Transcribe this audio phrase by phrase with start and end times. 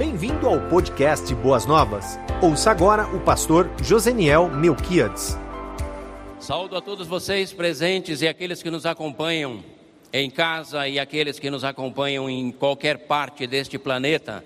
[0.00, 2.18] Bem-vindo ao podcast Boas Novas.
[2.42, 5.36] Ouça agora o pastor Joseniel Melquiades.
[6.38, 9.62] Saúdo a todos vocês presentes e aqueles que nos acompanham
[10.10, 14.42] em casa e aqueles que nos acompanham em qualquer parte deste planeta,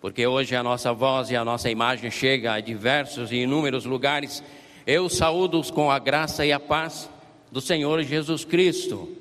[0.00, 4.42] porque hoje a nossa voz e a nossa imagem chega a diversos e inúmeros lugares.
[4.84, 7.08] Eu saúdo-os com a graça e a paz
[7.52, 9.16] do Senhor Jesus Cristo.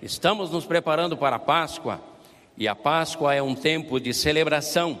[0.00, 2.00] Estamos nos preparando para a Páscoa
[2.56, 5.00] e a Páscoa é um tempo de celebração.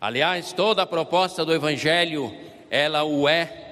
[0.00, 2.34] Aliás, toda a proposta do Evangelho,
[2.70, 3.70] ela o é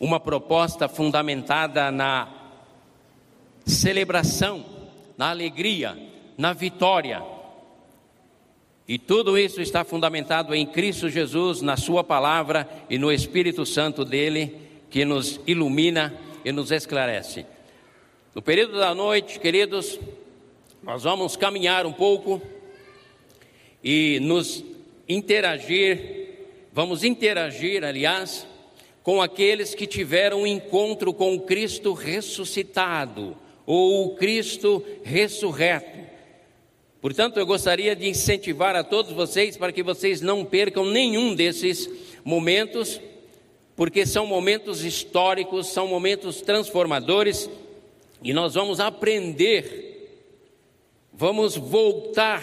[0.00, 2.28] uma proposta fundamentada na
[3.66, 4.64] celebração,
[5.16, 5.96] na alegria,
[6.36, 7.22] na vitória.
[8.88, 14.04] E tudo isso está fundamentado em Cristo Jesus, na Sua palavra e no Espírito Santo
[14.04, 14.56] dele,
[14.88, 16.12] que nos ilumina
[16.44, 17.46] e nos esclarece.
[18.34, 20.00] No período da noite, queridos,
[20.82, 22.40] nós vamos caminhar um pouco
[23.84, 24.64] e nos
[25.06, 26.30] interagir,
[26.72, 28.46] vamos interagir, aliás,
[29.02, 35.98] com aqueles que tiveram um encontro com o Cristo ressuscitado ou o Cristo ressurreto.
[37.00, 41.90] Portanto, eu gostaria de incentivar a todos vocês para que vocês não percam nenhum desses
[42.24, 43.00] momentos,
[43.76, 47.50] porque são momentos históricos, são momentos transformadores
[48.22, 49.89] e nós vamos aprender
[51.20, 52.42] Vamos voltar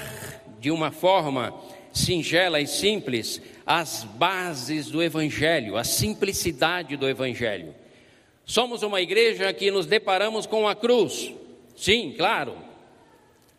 [0.59, 1.51] de uma forma
[1.91, 7.73] singela e simples às bases do Evangelho, à simplicidade do Evangelho.
[8.45, 11.33] Somos uma igreja que nos deparamos com a cruz,
[11.75, 12.53] sim, claro.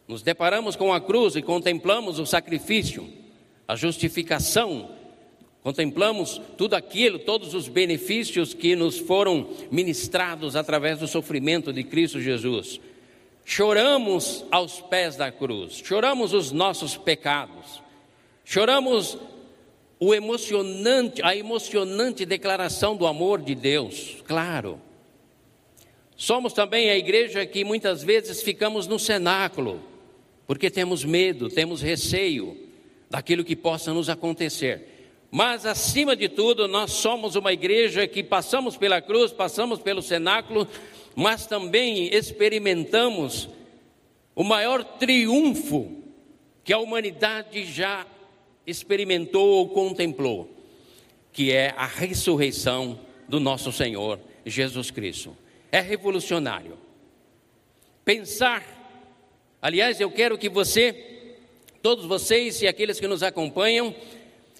[0.07, 3.13] Nos deparamos com a cruz e contemplamos o sacrifício,
[3.67, 4.89] a justificação,
[5.65, 12.21] contemplamos tudo aquilo, todos os benefícios que nos foram ministrados através do sofrimento de Cristo
[12.21, 12.81] Jesus
[13.49, 17.83] choramos aos pés da cruz, choramos os nossos pecados,
[18.45, 19.17] choramos
[19.99, 24.79] o emocionante, a emocionante declaração do amor de Deus, claro.
[26.15, 29.81] Somos também a igreja que muitas vezes ficamos no cenáculo,
[30.47, 32.55] porque temos medo, temos receio
[33.09, 35.15] daquilo que possa nos acontecer.
[35.31, 40.69] Mas acima de tudo, nós somos uma igreja que passamos pela cruz, passamos pelo cenáculo,
[41.19, 43.49] mas também experimentamos
[44.37, 46.01] o maior triunfo
[46.63, 48.07] que a humanidade já
[48.65, 50.49] experimentou ou contemplou,
[51.33, 55.37] que é a ressurreição do nosso Senhor Jesus Cristo.
[55.73, 56.79] É revolucionário.
[58.05, 58.63] Pensar,
[59.61, 61.35] aliás, eu quero que você,
[61.83, 63.93] todos vocês e aqueles que nos acompanham,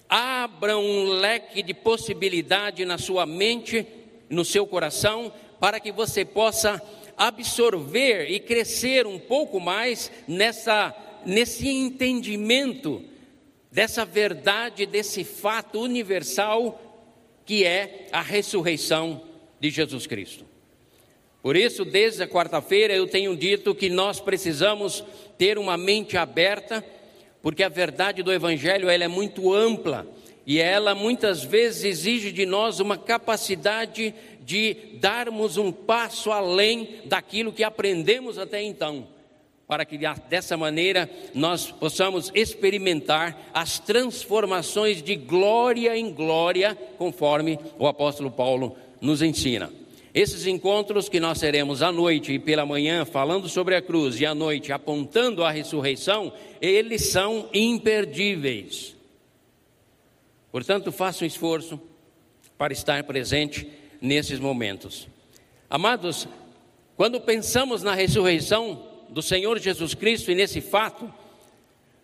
[0.09, 3.87] abram um leque de possibilidade na sua mente,
[4.29, 6.81] no seu coração, para que você possa
[7.17, 13.03] absorver e crescer um pouco mais nessa, nesse entendimento
[13.71, 16.81] dessa verdade, desse fato universal
[17.45, 19.21] que é a ressurreição
[19.59, 20.45] de Jesus Cristo.
[21.41, 25.03] Por isso, desde a quarta-feira, eu tenho dito que nós precisamos
[25.37, 26.83] ter uma mente aberta,
[27.41, 30.05] porque a verdade do Evangelho ela é muito ampla
[30.49, 37.53] e ela muitas vezes exige de nós uma capacidade de darmos um passo além daquilo
[37.53, 39.07] que aprendemos até então,
[39.67, 39.95] para que
[40.27, 48.75] dessa maneira nós possamos experimentar as transformações de glória em glória, conforme o apóstolo Paulo
[48.99, 49.71] nos ensina.
[50.15, 54.25] Esses encontros que nós teremos à noite e pela manhã, falando sobre a cruz, e
[54.25, 58.97] à noite apontando a ressurreição, eles são imperdíveis.
[60.51, 61.79] Portanto, faça um esforço
[62.57, 63.67] para estar presente
[64.01, 65.07] nesses momentos.
[65.69, 66.27] Amados,
[66.95, 71.11] quando pensamos na ressurreição do Senhor Jesus Cristo e nesse fato,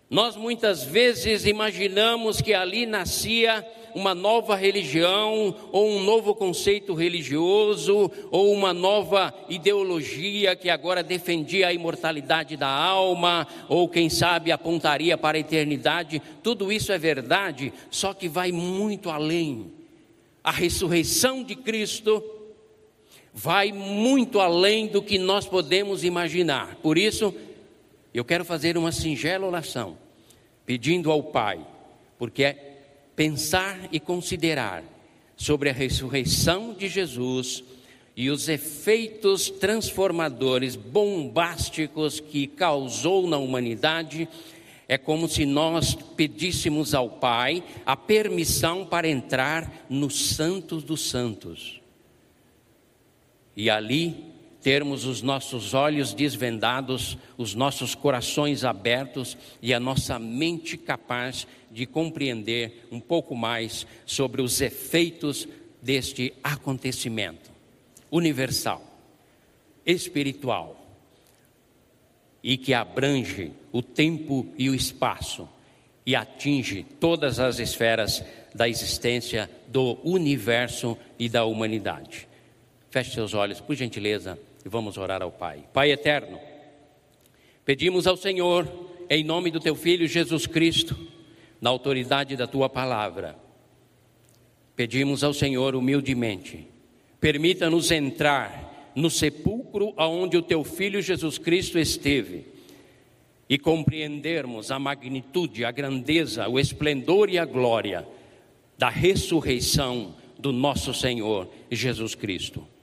[0.10, 8.12] nós muitas vezes imaginamos que ali nascia uma nova religião, ou um novo conceito religioso,
[8.30, 15.18] ou uma nova ideologia que agora defendia a imortalidade da alma, ou quem sabe apontaria
[15.18, 16.22] para a eternidade.
[16.44, 19.72] Tudo isso é verdade, só que vai muito além
[20.46, 22.24] a ressurreição de Cristo
[23.34, 26.76] vai muito além do que nós podemos imaginar.
[26.84, 27.34] Por isso,
[28.18, 29.98] eu quero fazer uma singela oração,
[30.66, 31.66] pedindo ao Pai,
[32.18, 32.54] porque é
[33.16, 34.84] pensar e considerar
[35.36, 37.64] sobre a ressurreição de Jesus
[38.16, 44.28] e os efeitos transformadores, bombásticos que causou na humanidade
[44.88, 51.82] é como se nós pedíssemos ao Pai a permissão para entrar no Santos dos Santos.
[53.58, 54.35] E ali
[54.66, 61.86] termos os nossos olhos desvendados, os nossos corações abertos e a nossa mente capaz de
[61.86, 65.48] compreender um pouco mais sobre os efeitos
[65.84, 67.52] deste acontecimento
[68.10, 68.84] universal,
[69.86, 70.84] espiritual
[72.44, 75.48] e que abrange o tempo e o espaço
[76.04, 78.26] e atinge todas as esferas
[78.56, 82.28] da existência do universo e da humanidade.
[82.90, 85.64] Feche seus olhos, por gentileza, e vamos orar ao Pai.
[85.72, 86.40] Pai eterno,
[87.64, 88.68] pedimos ao Senhor,
[89.08, 90.98] em nome do teu Filho Jesus Cristo,
[91.62, 93.38] na autoridade da tua palavra,
[94.76, 96.68] pedimos ao Senhor humildemente,
[97.22, 102.46] permita-nos entrar no sepulcro aonde o teu Filho Jesus Cristo esteve
[103.48, 108.08] e compreendermos a magnitude, a grandeza, o esplendor e a glória
[108.78, 112.75] da ressurreição do nosso Senhor Jesus Cristo.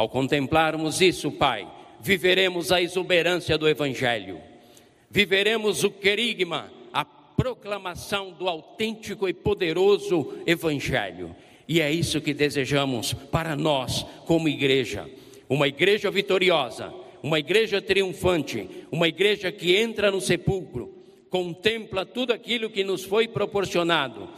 [0.00, 1.70] Ao contemplarmos isso, Pai,
[2.00, 4.40] viveremos a exuberância do Evangelho,
[5.10, 11.36] viveremos o querigma, a proclamação do autêntico e poderoso Evangelho.
[11.68, 15.06] E é isso que desejamos para nós, como igreja.
[15.46, 16.90] Uma igreja vitoriosa,
[17.22, 20.94] uma igreja triunfante, uma igreja que entra no sepulcro,
[21.28, 24.30] contempla tudo aquilo que nos foi proporcionado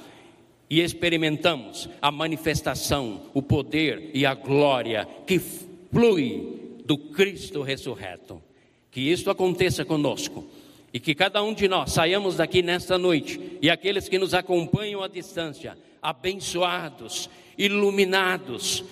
[0.73, 8.43] e experimentamos a manifestação, o poder e a glória que flui do Cristo ressurreto.
[8.91, 10.47] Que isto aconteça conosco
[10.91, 15.03] e que cada um de nós saiamos daqui nesta noite e aqueles que nos acompanham
[15.03, 17.29] à distância, abençoados,
[17.59, 18.83] iluminados,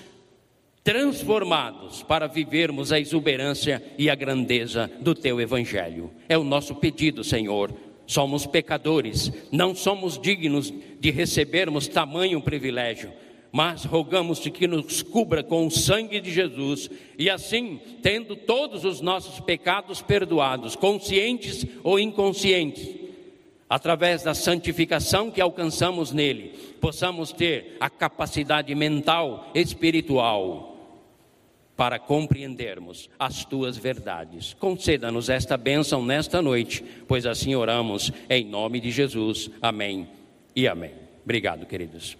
[0.84, 6.10] transformados para vivermos a exuberância e a grandeza do teu evangelho.
[6.28, 7.72] É o nosso pedido, Senhor
[8.10, 13.12] Somos pecadores, não somos dignos de recebermos tamanho privilégio,
[13.52, 18.84] mas rogamos de que nos cubra com o sangue de Jesus e assim, tendo todos
[18.84, 22.96] os nossos pecados perdoados, conscientes ou inconscientes,
[23.68, 30.69] através da santificação que alcançamos nele, possamos ter a capacidade mental, espiritual,
[31.80, 34.52] para compreendermos as tuas verdades.
[34.60, 39.50] Conceda-nos esta bênção nesta noite, pois assim oramos em nome de Jesus.
[39.62, 40.06] Amém
[40.54, 40.92] e amém.
[41.24, 42.18] Obrigado, queridos.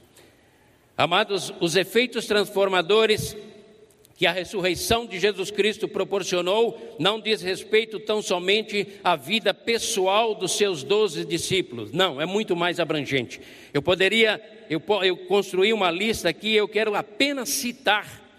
[0.96, 3.36] Amados, os efeitos transformadores
[4.16, 10.34] que a ressurreição de Jesus Cristo proporcionou não diz respeito tão somente à vida pessoal
[10.34, 11.92] dos seus doze discípulos.
[11.92, 13.38] Não, é muito mais abrangente.
[13.74, 14.40] Eu poderia,
[14.70, 18.29] eu, eu construí uma lista aqui, eu quero apenas citar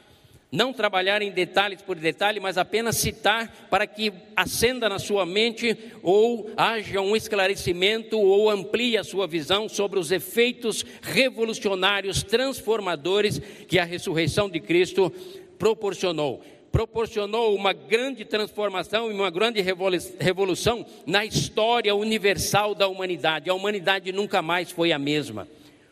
[0.51, 5.77] não trabalhar em detalhes por detalhe, mas apenas citar para que acenda na sua mente
[6.03, 13.79] ou haja um esclarecimento ou amplie a sua visão sobre os efeitos revolucionários, transformadores que
[13.79, 15.09] a ressurreição de Cristo
[15.57, 16.43] proporcionou.
[16.69, 19.61] Proporcionou uma grande transformação e uma grande
[20.19, 23.49] revolução na história universal da humanidade.
[23.49, 25.47] A humanidade nunca mais foi a mesma.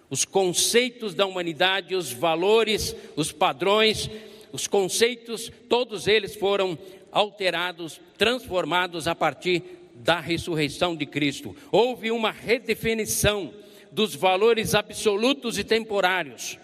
[0.09, 4.09] Os conceitos da humanidade, os valores, os padrões,
[4.51, 6.77] os conceitos, todos eles foram
[7.11, 9.63] alterados, transformados a partir
[9.95, 11.55] da ressurreição de Cristo.
[11.71, 13.53] Houve uma redefinição
[13.91, 16.57] dos valores absolutos e temporários.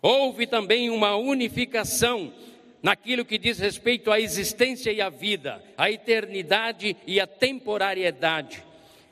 [0.00, 2.32] Houve também uma unificação
[2.82, 8.62] naquilo que diz respeito à existência e à vida, à eternidade e à temporariedade.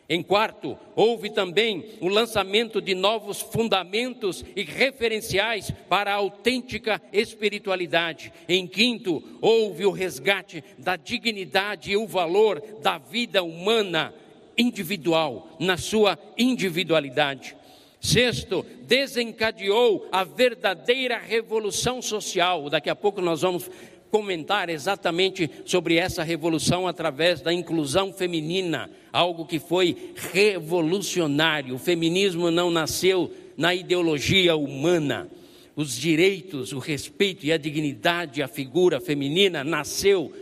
[0.09, 8.31] Em quarto, houve também o lançamento de novos fundamentos e referenciais para a autêntica espiritualidade.
[8.47, 14.15] Em quinto, houve o resgate da dignidade e o valor da vida humana
[14.59, 17.57] individual, na sua individualidade.
[17.99, 22.69] Sexto, desencadeou a verdadeira revolução social.
[22.69, 23.71] Daqui a pouco nós vamos
[24.11, 31.77] comentar exatamente sobre essa revolução através da inclusão feminina, algo que foi revolucionário.
[31.77, 35.31] O feminismo não nasceu na ideologia humana.
[35.77, 40.35] Os direitos, o respeito e a dignidade, a figura feminina nasceu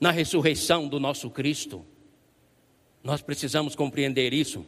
[0.00, 1.84] na ressurreição do nosso Cristo.
[3.04, 4.64] Nós precisamos compreender isso,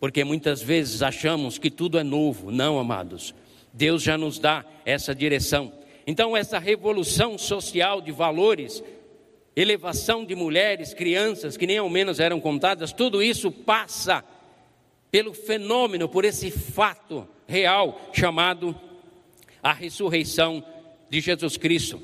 [0.00, 2.50] porque muitas vezes achamos que tudo é novo.
[2.50, 3.34] Não, amados.
[3.70, 5.74] Deus já nos dá essa direção.
[6.06, 8.82] Então, essa revolução social de valores,
[9.60, 14.24] elevação de mulheres, crianças, que nem ao menos eram contadas, tudo isso passa
[15.10, 18.78] pelo fenômeno, por esse fato real chamado
[19.62, 20.64] a ressurreição
[21.08, 22.00] de Jesus Cristo.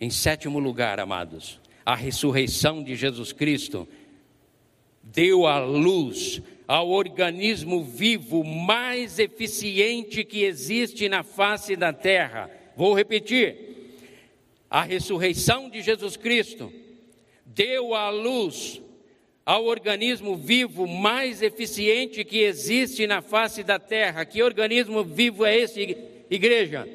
[0.00, 3.88] Em sétimo lugar, amados, a ressurreição de Jesus Cristo
[5.02, 12.50] deu à luz ao organismo vivo mais eficiente que existe na face da terra.
[12.76, 13.73] Vou repetir.
[14.74, 16.72] A ressurreição de Jesus Cristo
[17.46, 18.82] deu à luz
[19.46, 24.24] ao organismo vivo mais eficiente que existe na face da terra.
[24.24, 25.96] Que organismo vivo é esse,
[26.28, 26.88] igreja?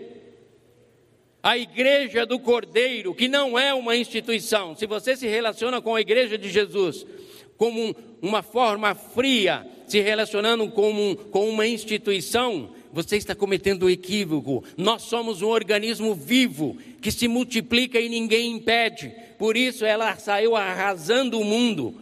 [1.41, 4.75] A igreja do Cordeiro, que não é uma instituição.
[4.75, 7.07] Se você se relaciona com a igreja de Jesus
[7.55, 13.89] como uma forma fria, se relacionando com, um, com uma instituição, você está cometendo um
[13.89, 14.63] equívoco.
[14.77, 19.13] Nós somos um organismo vivo que se multiplica e ninguém impede.
[19.37, 21.95] Por isso ela saiu arrasando o mundo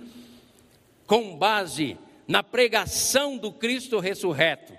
[1.06, 4.74] com base na pregação do Cristo ressurreto,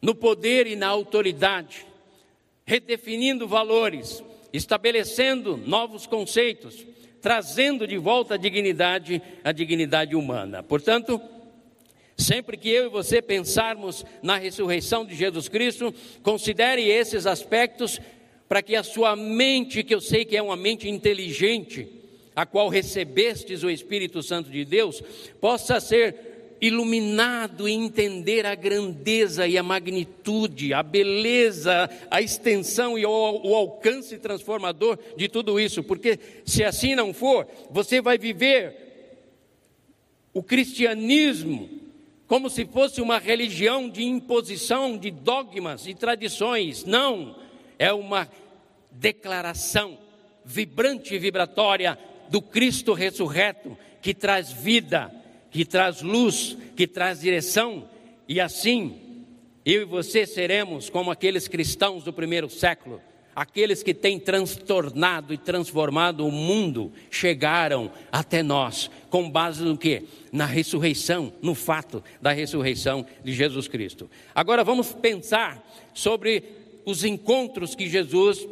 [0.00, 1.86] no poder e na autoridade,
[2.66, 4.22] redefinindo valores,
[4.52, 6.84] estabelecendo novos conceitos,
[7.22, 10.62] trazendo de volta a dignidade, a dignidade humana.
[10.62, 11.20] Portanto,
[12.22, 18.00] Sempre que eu e você pensarmos na ressurreição de Jesus Cristo, considere esses aspectos
[18.48, 21.88] para que a sua mente, que eu sei que é uma mente inteligente,
[22.36, 25.02] a qual recebestes o Espírito Santo de Deus,
[25.40, 33.04] possa ser iluminado e entender a grandeza e a magnitude, a beleza, a extensão e
[33.04, 38.76] o, o, alcance transformador de tudo isso, porque se assim não for, você vai viver
[40.32, 41.81] o cristianismo
[42.32, 46.82] como se fosse uma religião de imposição de dogmas e tradições.
[46.82, 47.36] Não,
[47.78, 48.26] é uma
[48.90, 49.98] declaração
[50.42, 51.98] vibrante e vibratória
[52.30, 55.14] do Cristo ressurreto que traz vida,
[55.50, 57.86] que traz luz, que traz direção,
[58.26, 59.26] e assim
[59.62, 62.98] eu e você seremos como aqueles cristãos do primeiro século
[63.34, 70.04] Aqueles que têm transtornado e transformado o mundo chegaram até nós, com base no que?
[70.30, 74.10] Na ressurreição, no fato da ressurreição de Jesus Cristo.
[74.34, 76.44] Agora vamos pensar sobre
[76.84, 78.46] os encontros que Jesus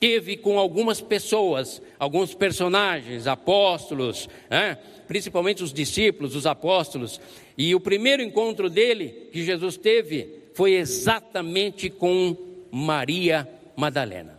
[0.00, 4.78] teve com algumas pessoas, alguns personagens, apóstolos, né?
[5.06, 7.20] principalmente os discípulos, os apóstolos.
[7.56, 12.36] E o primeiro encontro dele, que Jesus teve, foi exatamente com
[12.70, 14.36] Maria Madalena.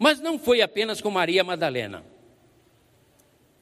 [0.00, 2.04] Mas não foi apenas com Maria Madalena.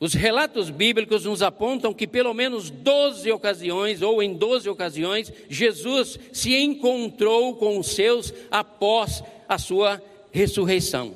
[0.01, 6.19] Os relatos bíblicos nos apontam que pelo menos 12 ocasiões, ou em 12 ocasiões, Jesus
[6.33, 11.15] se encontrou com os seus após a sua ressurreição.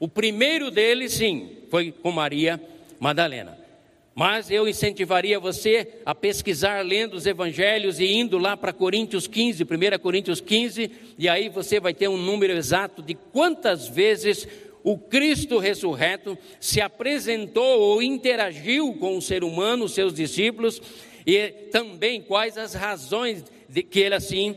[0.00, 2.58] O primeiro deles, sim, foi com Maria
[2.98, 3.58] Madalena.
[4.18, 9.62] Mas eu incentivaria você a pesquisar lendo os evangelhos e indo lá para Coríntios 15,
[9.62, 9.66] 1
[10.00, 14.48] Coríntios 15, e aí você vai ter um número exato de quantas vezes
[14.82, 20.82] o Cristo ressurreto se apresentou ou interagiu com o ser humano, seus discípulos,
[21.24, 24.56] e também quais as razões de que ele assim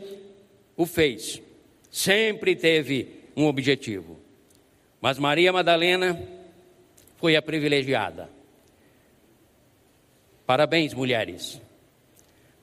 [0.76, 1.40] o fez.
[1.88, 4.18] Sempre teve um objetivo.
[5.00, 6.20] Mas Maria Madalena
[7.16, 8.41] foi a privilegiada.
[10.52, 11.62] Parabéns, mulheres.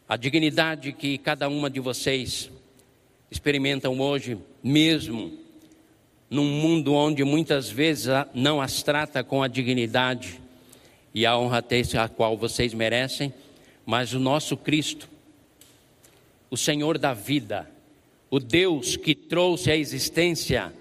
[0.08, 2.52] A dignidade que cada uma de vocês
[3.32, 5.34] experimentam hoje, mesmo
[6.30, 10.40] num mundo onde muitas vezes não as trata com a dignidade
[11.16, 11.66] e a honra
[11.98, 13.34] a qual vocês merecem,
[13.88, 15.10] mas o nosso Cristo,
[16.52, 17.68] o Senhor da vida,
[18.30, 20.72] o Deus que trouxe à existência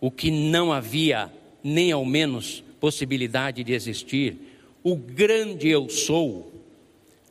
[0.00, 1.30] o que não havia
[1.62, 4.38] nem ao menos possibilidade de existir,
[4.82, 6.53] o grande eu sou,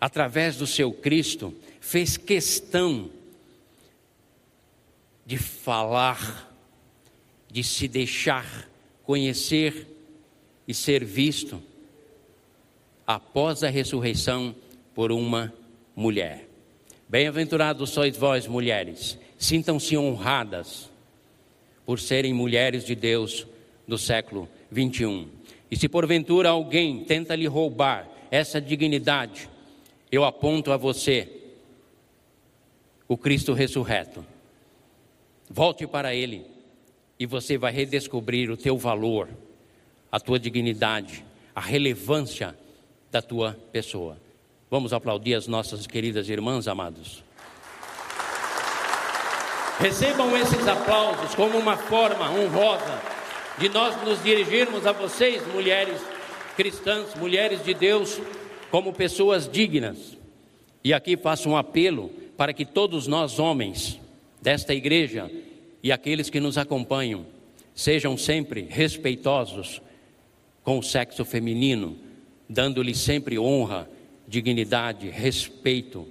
[0.04, 3.10] através do seu Cristo, fez questão
[5.26, 6.54] de falar,
[7.50, 8.68] de se deixar
[9.04, 9.88] conhecer
[10.68, 11.64] e ser visto
[13.08, 14.54] após a ressurreição
[14.94, 15.54] por uma
[15.96, 16.50] mulher.
[17.08, 20.92] Bem-aventurados sois vós, mulheres, sintam-se honradas
[21.86, 23.48] por serem mulheres de Deus
[23.88, 25.30] do século 21.
[25.72, 29.53] E se porventura alguém tenta lhe roubar essa dignidade,
[30.16, 31.28] eu aponto a você
[33.08, 34.24] o Cristo ressurreto.
[35.50, 36.46] Volte para Ele
[37.18, 39.28] e você vai redescobrir o teu valor,
[40.12, 42.56] a tua dignidade, a relevância
[43.10, 44.20] da tua pessoa.
[44.70, 47.24] Vamos aplaudir as nossas queridas irmãs, amados.
[49.80, 53.02] Recebam esses aplausos como uma forma honrosa
[53.58, 56.00] de nós nos dirigirmos a vocês, mulheres
[56.56, 58.22] cristãs, mulheres de Deus,
[58.74, 60.18] como pessoas dignas.
[60.84, 64.00] E aqui faço um apelo para que todos nós, homens
[64.42, 65.30] desta igreja
[65.84, 67.24] e aqueles que nos acompanham,
[67.76, 69.80] sejam sempre respeitosos
[70.64, 72.00] com o sexo feminino,
[72.50, 73.88] dando-lhe sempre honra,
[74.28, 76.08] dignidade, respeito.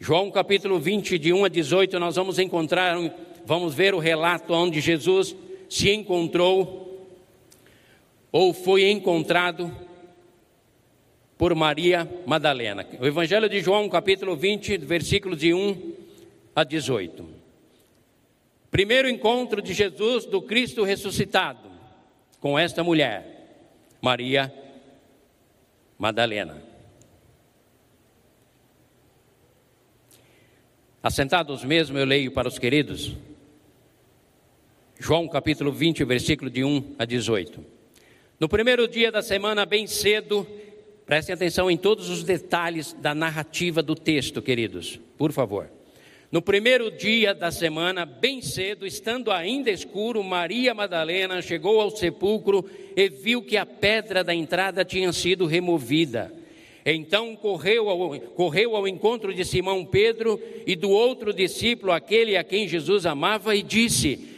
[0.00, 2.96] João capítulo 20, de 1 a 18, nós vamos encontrar,
[3.44, 5.36] vamos ver o relato onde Jesus
[5.68, 6.87] se encontrou
[8.30, 9.74] ou foi encontrado
[11.36, 12.86] por Maria Madalena.
[13.00, 15.94] O Evangelho de João, capítulo 20, versículos de 1
[16.54, 17.24] a 18.
[18.70, 21.70] Primeiro encontro de Jesus, do Cristo ressuscitado,
[22.40, 24.52] com esta mulher, Maria
[25.96, 26.62] Madalena.
[31.02, 33.16] Assentados mesmo, eu leio para os queridos.
[34.98, 37.77] João capítulo 20, versículo de 1 a 18.
[38.40, 40.46] No primeiro dia da semana, bem cedo,
[41.04, 45.68] prestem atenção em todos os detalhes da narrativa do texto, queridos, por favor.
[46.30, 52.64] No primeiro dia da semana, bem cedo, estando ainda escuro, Maria Madalena chegou ao sepulcro
[52.94, 56.32] e viu que a pedra da entrada tinha sido removida.
[56.86, 62.44] Então correu ao, correu ao encontro de Simão Pedro e do outro discípulo, aquele a
[62.44, 64.28] quem Jesus amava, e disse: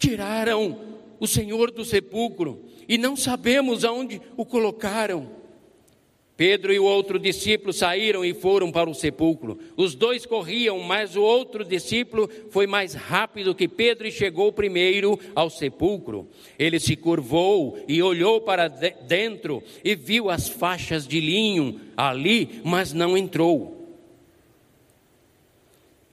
[0.00, 0.76] Tiraram
[1.20, 5.44] o Senhor do sepulcro e não sabemos aonde o colocaram.
[6.36, 9.56] Pedro e o outro discípulo saíram e foram para o sepulcro.
[9.76, 15.18] Os dois corriam, mas o outro discípulo foi mais rápido que Pedro e chegou primeiro
[15.32, 16.28] ao sepulcro.
[16.58, 22.92] Ele se curvou e olhou para dentro e viu as faixas de linho ali, mas
[22.92, 23.83] não entrou.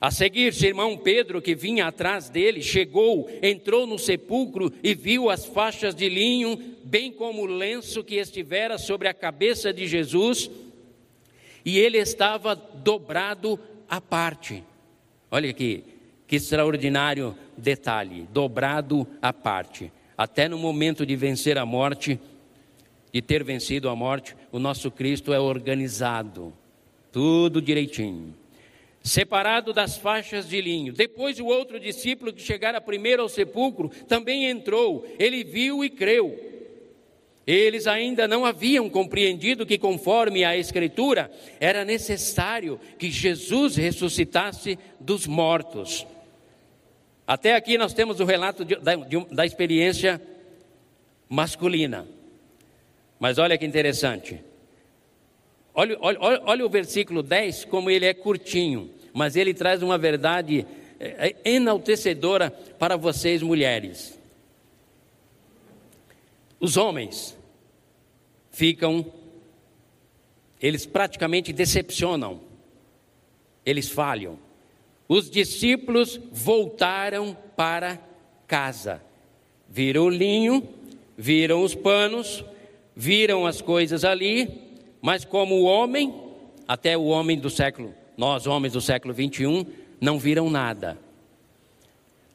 [0.01, 5.45] A seguir, Simão Pedro, que vinha atrás dele, chegou, entrou no sepulcro e viu as
[5.45, 10.49] faixas de linho, bem como o lenço que estivera sobre a cabeça de Jesus,
[11.63, 14.63] e ele estava dobrado à parte.
[15.29, 15.83] Olha aqui,
[16.25, 19.91] que extraordinário detalhe: dobrado à parte.
[20.17, 22.19] Até no momento de vencer a morte,
[23.13, 26.51] de ter vencido a morte, o nosso Cristo é organizado,
[27.11, 28.40] tudo direitinho
[29.03, 30.93] separado das faixas de linho.
[30.93, 35.05] Depois o outro discípulo que chegara primeiro ao sepulcro também entrou.
[35.17, 36.51] Ele viu e creu.
[37.45, 45.25] Eles ainda não haviam compreendido que, conforme a Escritura, era necessário que Jesus ressuscitasse dos
[45.25, 46.05] mortos.
[47.25, 50.21] Até aqui nós temos o relato de, da, de, da experiência
[51.27, 52.07] masculina.
[53.19, 54.39] Mas olha que interessante.
[55.73, 60.65] Olha, olha, olha, o versículo 10, como ele é curtinho, mas ele traz uma verdade
[60.99, 64.19] é, é, enaltecedora para vocês, mulheres.
[66.59, 67.35] Os homens
[68.51, 69.05] ficam,
[70.61, 72.39] eles praticamente decepcionam,
[73.65, 74.37] eles falham.
[75.07, 77.99] Os discípulos voltaram para
[78.47, 79.01] casa,
[79.67, 80.69] viram o linho,
[81.17, 82.45] viram os panos,
[82.95, 84.47] viram as coisas ali,
[85.01, 86.13] mas como o homem,
[86.67, 89.65] até o homem do século, nós homens do século 21,
[89.99, 90.95] não viram nada.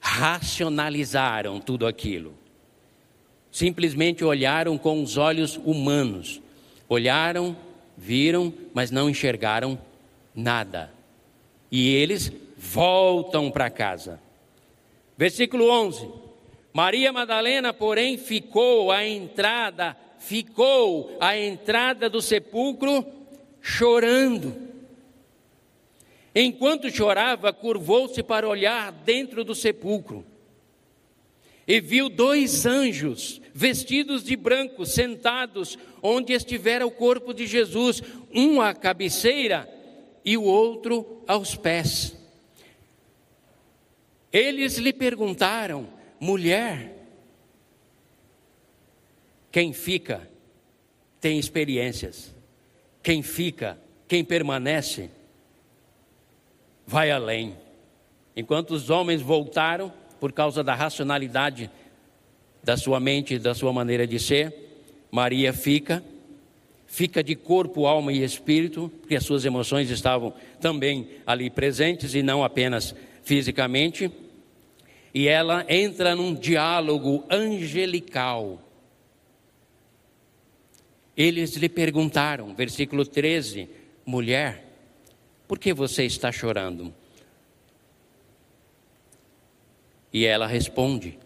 [0.01, 2.35] Racionalizaram tudo aquilo.
[3.53, 6.42] Simplesmente olharam com os olhos humanos.
[6.88, 7.57] Olharam,
[7.96, 9.79] viram, mas não enxergaram
[10.35, 10.92] nada.
[11.70, 14.20] E eles voltam para casa.
[15.16, 16.11] Versículo 11.
[16.72, 23.07] Maria Madalena, porém, ficou à entrada ficou à entrada do sepulcro
[23.62, 24.66] chorando.
[26.38, 30.22] Enquanto chorava, curvou-se para olhar dentro do sepulcro
[31.66, 38.03] e viu dois anjos vestidos de branco sentados onde estivera o corpo de Jesus,
[38.35, 39.66] um à cabeceira
[40.22, 42.14] e o outro aos pés.
[44.31, 45.88] Eles lhe perguntaram:
[46.20, 46.94] mulher,
[49.51, 50.29] quem fica
[51.18, 52.37] tem experiências.
[53.03, 55.09] Quem fica, quem permanece,
[56.87, 57.57] vai além.
[58.37, 61.70] Enquanto os homens voltaram por causa da racionalidade
[62.62, 64.55] da sua mente, da sua maneira de ser,
[65.11, 66.03] Maria fica,
[66.87, 72.22] fica de corpo, alma e espírito, porque as suas emoções estavam também ali presentes e
[72.22, 74.11] não apenas fisicamente,
[75.14, 78.61] e ela entra num diálogo angelical
[81.16, 83.68] eles lhe perguntaram, versículo 13:
[84.05, 84.65] mulher,
[85.47, 86.95] por que você está chorando?
[90.13, 91.19] E ela responde: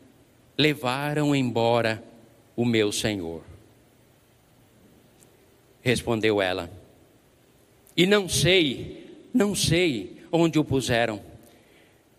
[0.57, 2.03] levaram embora
[2.57, 3.43] o meu senhor.
[5.83, 6.71] Respondeu ela:
[7.97, 11.21] e não sei, não sei onde o puseram.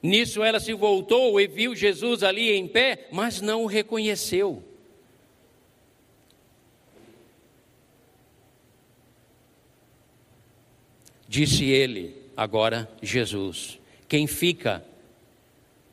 [0.03, 4.63] Nisso ela se voltou e viu Jesus ali em pé, mas não o reconheceu.
[11.31, 13.79] Disse ele: agora Jesus.
[14.05, 14.83] Quem fica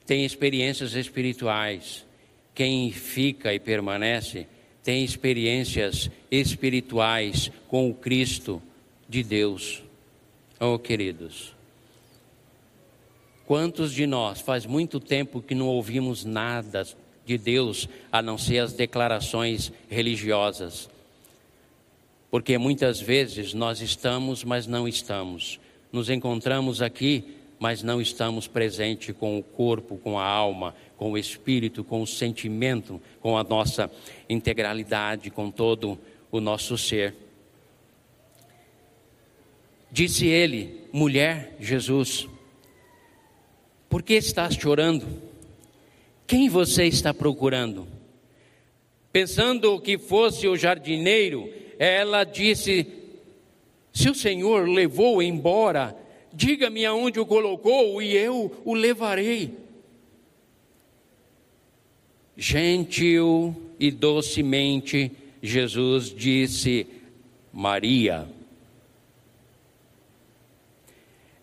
[0.05, 2.05] tem experiências espirituais.
[2.53, 4.48] Quem fica e permanece
[4.83, 8.61] tem experiências espirituais com o Cristo
[9.09, 9.81] de Deus.
[10.59, 11.55] Oh, queridos,
[13.46, 16.85] quantos de nós faz muito tempo que não ouvimos nada
[17.24, 20.90] de Deus a não ser as declarações religiosas?
[22.30, 25.58] Porque muitas vezes nós estamos, mas não estamos.
[25.90, 31.18] Nos encontramos aqui, mas não estamos presentes com o corpo, com a alma, com o
[31.18, 33.90] espírito, com o sentimento, com a nossa
[34.28, 35.98] integralidade, com todo
[36.30, 37.14] o nosso ser.
[39.90, 42.28] Disse ele, mulher, Jesus,
[43.88, 45.06] por que estás chorando?
[46.26, 47.88] Quem você está procurando?
[49.10, 52.86] Pensando que fosse o jardineiro, ela disse:
[53.92, 55.96] Se o Senhor levou embora,
[56.32, 59.56] Diga-me aonde o colocou e eu o levarei.
[62.36, 65.10] Gentil e docemente,
[65.42, 66.86] Jesus disse:
[67.52, 68.28] Maria.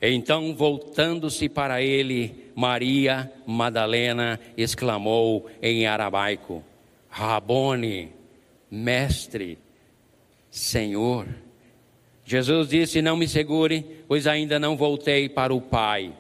[0.02, 6.64] Então, voltando-se para ele, Maria Madalena exclamou em aramaico:
[7.10, 8.14] Rabone,
[8.70, 9.58] mestre,
[10.56, 11.28] Senhor.
[12.24, 16.14] Jesus disse: Não me segure, pois ainda não voltei para o Pai.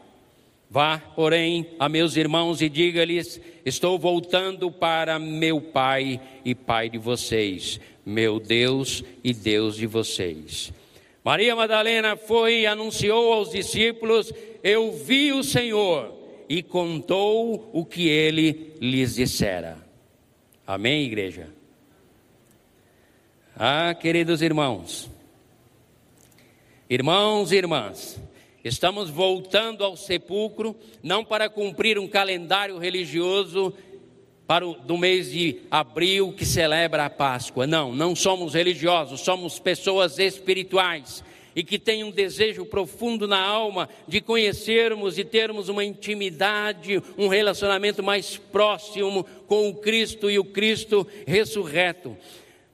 [0.69, 6.98] Vá, porém, a meus irmãos e diga-lhes: Estou voltando para meu Pai e Pai de
[6.98, 10.74] vocês, meu Deus e Deus de vocês.
[11.24, 16.13] Maria Madalena foi e anunciou aos discípulos: Eu vi o Senhor,
[16.50, 19.78] e contou o que ele lhes dissera.
[20.67, 21.55] Amém, igreja?
[23.58, 25.10] Ah, queridos irmãos,
[26.88, 28.22] Irmãos e irmãs,
[28.63, 33.74] estamos voltando ao sepulcro, não para cumprir um calendário religioso
[34.46, 37.65] para o, do mês de abril que celebra a Páscoa.
[37.65, 41.24] Não, não somos religiosos, somos pessoas espirituais
[41.56, 47.28] e que têm um desejo profundo na alma de conhecermos e termos uma intimidade, um
[47.28, 52.15] relacionamento mais próximo com o Cristo e o Cristo ressurreto.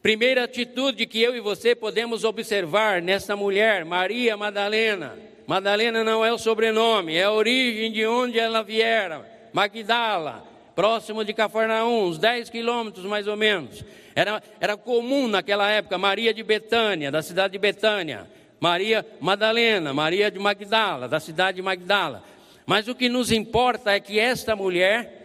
[0.01, 5.15] Primeira atitude que eu e você podemos observar nessa mulher, Maria Madalena.
[5.45, 9.23] Madalena não é o sobrenome, é a origem de onde ela viera.
[9.53, 10.43] Magdala,
[10.75, 13.85] próximo de Cafarnaum, uns 10 quilômetros mais ou menos.
[14.15, 18.27] Era, era comum naquela época, Maria de Betânia, da cidade de Betânia.
[18.59, 22.23] Maria Madalena, Maria de Magdala, da cidade de Magdala.
[22.65, 25.19] Mas o que nos importa é que esta mulher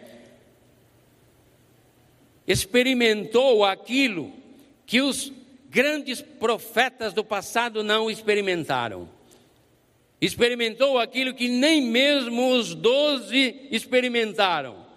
[2.47, 4.31] experimentou aquilo
[4.87, 5.33] que os
[5.69, 9.09] grandes profetas do passado não experimentaram.
[10.19, 14.87] Experimentou aquilo que nem mesmo os doze experimentaram,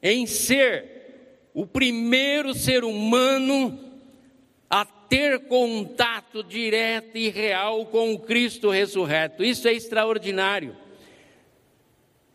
[0.00, 3.80] em ser o primeiro ser humano
[4.68, 9.42] a ter contato direto e real com o Cristo ressurreto.
[9.42, 10.76] Isso é extraordinário.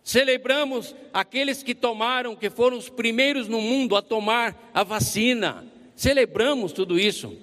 [0.04, 5.69] Celebramos aqueles que tomaram, que foram os primeiros no mundo a tomar a vacina
[6.00, 7.38] Celebramos tudo isso,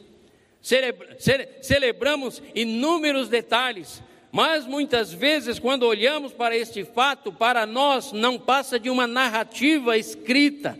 [0.62, 8.12] Celebra, cele, celebramos inúmeros detalhes, mas muitas vezes, quando olhamos para este fato, para nós
[8.12, 10.78] não passa de uma narrativa escrita.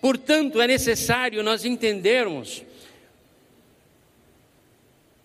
[0.00, 2.64] Portanto, é necessário nós entendermos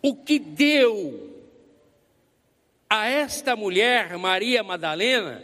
[0.04, 1.36] o que deu
[2.88, 5.44] a esta mulher, Maria Madalena,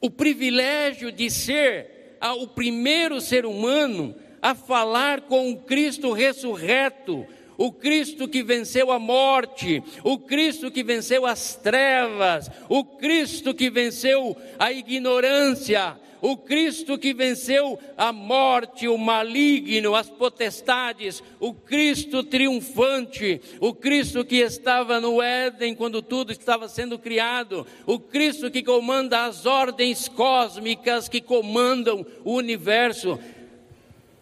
[0.00, 7.72] o privilégio de ser o primeiro ser humano a falar com o Cristo ressurreto, o
[7.72, 14.36] Cristo que venceu a morte, o Cristo que venceu as trevas, o Cristo que venceu
[14.58, 23.40] a ignorância, o Cristo que venceu a morte, o maligno, as potestades, o Cristo triunfante,
[23.60, 29.24] o Cristo que estava no Éden quando tudo estava sendo criado, o Cristo que comanda
[29.24, 33.18] as ordens cósmicas que comandam o universo.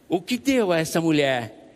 [0.08, 1.74] O que deu a essa mulher?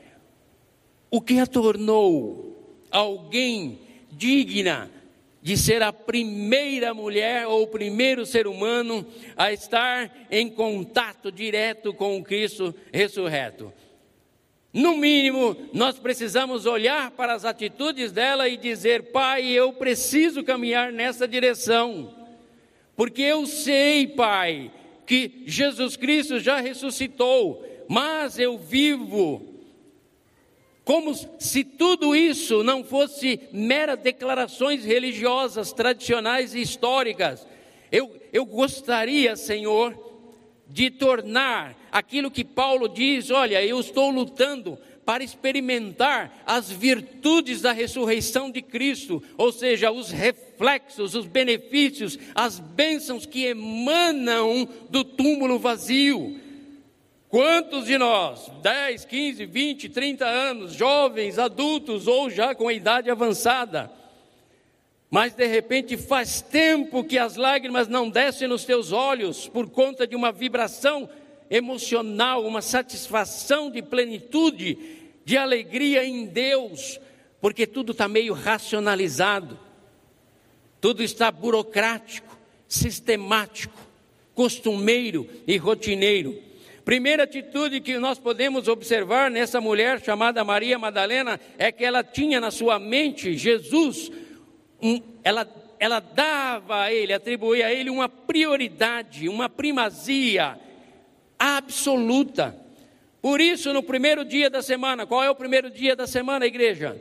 [1.10, 3.80] O que a tornou alguém
[4.12, 4.90] digna
[5.42, 11.92] de ser a primeira mulher ou o primeiro ser humano a estar em contato direto
[11.92, 13.72] com o Cristo ressurreto?
[14.72, 20.92] No mínimo, nós precisamos olhar para as atitudes dela e dizer: Pai, eu preciso caminhar
[20.92, 22.14] nessa direção,
[22.94, 24.70] porque eu sei, Pai,
[25.04, 29.42] que Jesus Cristo já ressuscitou, mas eu vivo
[30.84, 37.44] como se tudo isso não fosse meras declarações religiosas, tradicionais e históricas.
[37.90, 39.98] Eu, eu gostaria, Senhor,
[40.68, 47.72] de tornar aquilo que Paulo diz: olha, eu estou lutando para experimentar as virtudes da
[47.72, 55.58] ressurreição de Cristo, ou seja, os reflexos, os benefícios, as bênçãos que emanam do túmulo
[55.58, 56.49] vazio.
[57.30, 63.08] Quantos de nós, 10, 15, 20, 30 anos, jovens, adultos ou já com a idade
[63.08, 63.88] avançada,
[65.08, 70.08] mas de repente faz tempo que as lágrimas não descem nos teus olhos por conta
[70.08, 71.08] de uma vibração
[71.48, 74.76] emocional, uma satisfação de plenitude,
[75.24, 76.98] de alegria em Deus,
[77.40, 79.56] porque tudo está meio racionalizado,
[80.80, 83.78] tudo está burocrático, sistemático,
[84.34, 86.49] costumeiro e rotineiro.
[86.90, 92.40] Primeira atitude que nós podemos observar nessa mulher chamada Maria Madalena é que ela tinha
[92.40, 94.10] na sua mente Jesus,
[94.82, 95.48] um, ela,
[95.78, 100.58] ela dava a ele, atribuía a ele uma prioridade, uma primazia
[101.38, 102.58] absoluta.
[103.22, 107.00] Por isso, no primeiro dia da semana, qual é o primeiro dia da semana, igreja?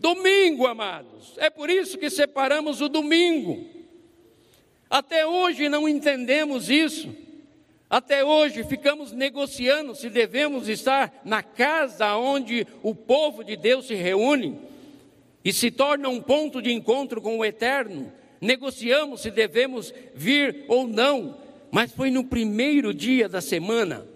[0.00, 1.34] Domingo, amados.
[1.36, 3.68] É por isso que separamos o domingo.
[4.90, 7.22] Até hoje não entendemos isso.
[7.88, 13.94] Até hoje ficamos negociando se devemos estar na casa onde o povo de Deus se
[13.94, 14.58] reúne
[15.44, 18.12] e se torna um ponto de encontro com o eterno.
[18.40, 21.36] Negociamos se devemos vir ou não,
[21.70, 24.06] mas foi no primeiro dia da semana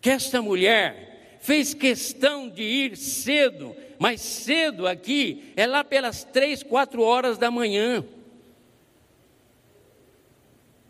[0.00, 6.62] que esta mulher fez questão de ir cedo, mas cedo aqui é lá pelas três,
[6.62, 8.04] quatro horas da manhã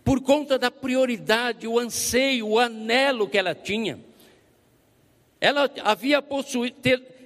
[0.05, 3.99] por conta da prioridade, o anseio, o anelo que ela tinha.
[5.41, 6.77] Ela havia possuído,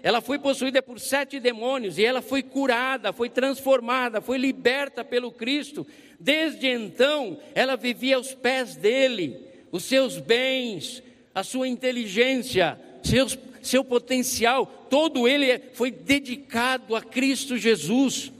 [0.02, 5.32] ela foi possuída por sete demônios e ela foi curada, foi transformada, foi liberta pelo
[5.32, 5.86] Cristo.
[6.20, 9.40] Desde então, ela vivia aos pés dele,
[9.72, 11.02] os seus bens,
[11.34, 18.30] a sua inteligência, seus, seu potencial, todo ele foi dedicado a Cristo Jesus.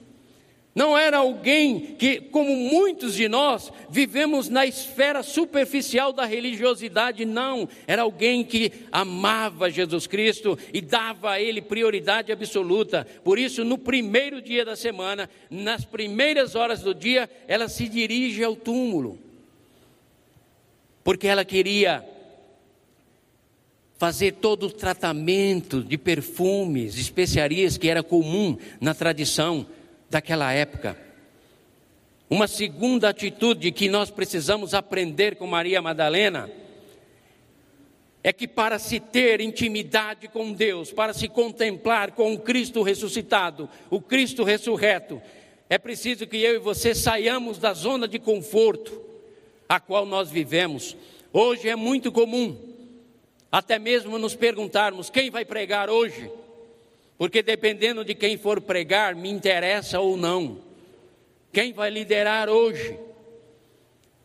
[0.74, 7.68] Não era alguém que, como muitos de nós, vivemos na esfera superficial da religiosidade, não.
[7.86, 13.06] Era alguém que amava Jesus Cristo e dava a Ele prioridade absoluta.
[13.22, 18.42] Por isso, no primeiro dia da semana, nas primeiras horas do dia, ela se dirige
[18.42, 19.16] ao túmulo,
[21.04, 22.04] porque ela queria
[23.96, 29.64] fazer todo o tratamento de perfumes, especiarias que era comum na tradição
[30.14, 30.96] daquela época.
[32.30, 36.48] Uma segunda atitude que nós precisamos aprender com Maria Madalena
[38.22, 43.68] é que para se ter intimidade com Deus, para se contemplar com o Cristo ressuscitado,
[43.90, 45.20] o Cristo ressurreto,
[45.68, 49.02] é preciso que eu e você saiamos da zona de conforto
[49.68, 50.96] a qual nós vivemos.
[51.32, 52.56] Hoje é muito comum,
[53.50, 56.30] até mesmo nos perguntarmos: quem vai pregar hoje?
[57.16, 60.58] Porque dependendo de quem for pregar, me interessa ou não.
[61.52, 62.98] Quem vai liderar hoje?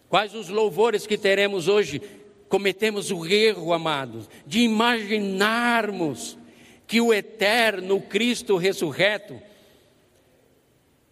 [0.09, 2.01] Quais os louvores que teremos hoje?
[2.47, 6.35] Cometemos o erro, amados, de imaginarmos
[6.87, 9.39] que o eterno Cristo ressurreto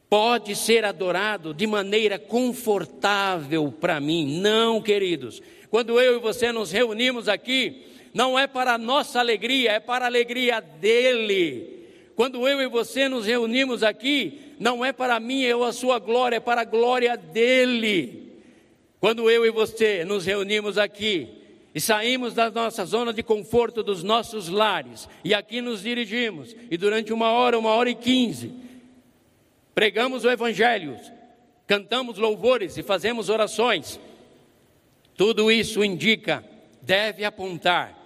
[0.09, 4.39] pode ser adorado de maneira confortável para mim.
[4.39, 5.41] Não, queridos.
[5.69, 7.85] Quando eu e você nos reunimos aqui,
[8.17, 11.85] não é para a nossa alegria, é para a alegria dele.
[12.15, 16.37] Quando eu e você nos reunimos aqui, não é para mim ou a sua glória,
[16.37, 18.33] é para a glória dele.
[18.99, 21.27] Quando eu e você nos reunimos aqui
[21.75, 26.75] e saímos da nossa zona de conforto dos nossos lares e aqui nos dirigimos e
[26.75, 28.51] durante uma hora, uma hora e quinze,
[29.75, 30.97] pregamos o Evangelho,
[31.67, 33.99] cantamos louvores e fazemos orações,
[35.15, 36.43] tudo isso indica,
[36.81, 37.96] deve apontar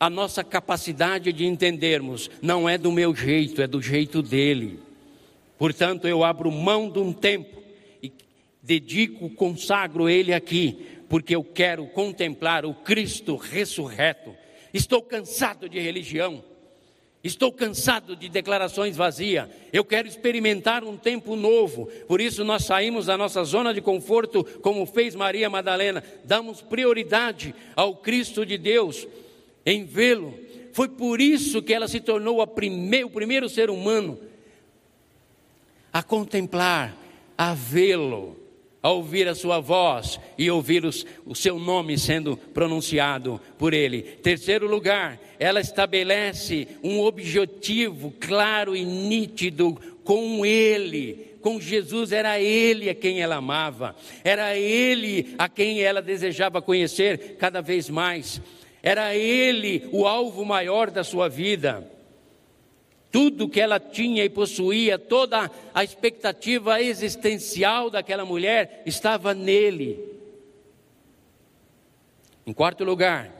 [0.00, 4.78] a nossa capacidade de entendermos não é do meu jeito, é do jeito dele.
[5.58, 7.60] Portanto, eu abro mão de um tempo
[8.00, 8.12] e
[8.62, 14.34] dedico, consagro ele aqui, porque eu quero contemplar o Cristo ressurreto.
[14.72, 16.44] Estou cansado de religião.
[17.24, 19.48] Estou cansado de declarações vazias.
[19.72, 21.86] Eu quero experimentar um tempo novo.
[22.06, 26.04] Por isso nós saímos da nossa zona de conforto, como fez Maria Madalena.
[26.24, 29.08] Damos prioridade ao Cristo de Deus
[29.70, 30.34] em vê-lo.
[30.72, 34.18] Foi por isso que ela se tornou prime o primeiro ser humano
[35.92, 36.96] a contemplar,
[37.36, 38.36] a vê-lo.
[38.80, 44.02] a ouvir a sua voz e ouvir os, o seu nome sendo pronunciado por ele.
[44.02, 51.36] Terceiro lugar, ela estabelece um objetivo claro e nítido com ele.
[51.40, 57.36] Com Jesus era ele a quem ela amava, era ele a quem ela desejava conhecer
[57.36, 58.40] cada vez mais,
[58.88, 61.86] era ele o alvo maior da sua vida.
[63.12, 70.02] Tudo que ela tinha e possuía, toda a expectativa existencial daquela mulher estava nele.
[72.46, 73.30] Em quarto lugar,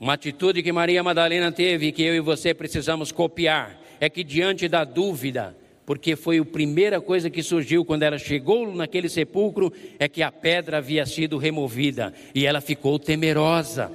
[0.00, 4.66] uma atitude que Maria Madalena teve que eu e você precisamos copiar é que diante
[4.66, 10.08] da dúvida, porque foi a primeira coisa que surgiu quando ela chegou naquele sepulcro, é
[10.08, 13.92] que a pedra havia sido removida e ela ficou temerosa.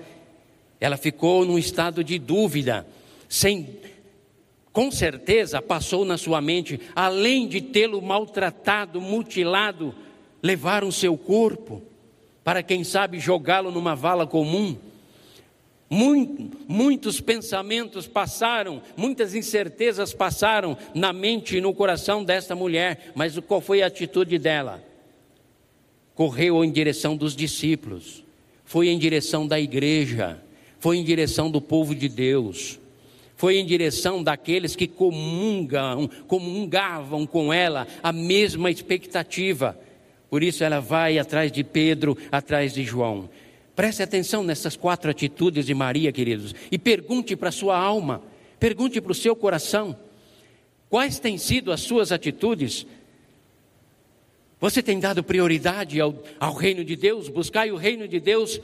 [0.79, 2.87] Ela ficou num estado de dúvida,
[3.27, 3.79] sem
[4.71, 9.93] com certeza passou na sua mente, além de tê-lo maltratado, mutilado,
[10.41, 11.81] levaram seu corpo
[12.43, 14.77] para, quem sabe, jogá-lo numa vala comum.
[16.67, 23.59] muitos pensamentos passaram, muitas incertezas passaram na mente e no coração desta mulher, mas qual
[23.59, 24.83] foi a atitude dela?
[26.13, 28.23] Correu em direção dos discípulos,
[28.63, 30.39] foi em direção da igreja,
[30.79, 32.79] foi em direção do povo de Deus
[33.39, 39.79] foi em direção daqueles que comungam, comungavam com ela a mesma expectativa.
[40.29, 43.29] Por isso ela vai atrás de Pedro, atrás de João.
[43.77, 48.21] Preste atenção nessas quatro atitudes de Maria, queridos, e pergunte para sua alma,
[48.59, 49.95] pergunte para o seu coração:
[50.89, 52.85] quais têm sido as suas atitudes?
[54.59, 57.29] Você tem dado prioridade ao, ao reino de Deus?
[57.29, 58.59] Buscai o reino de Deus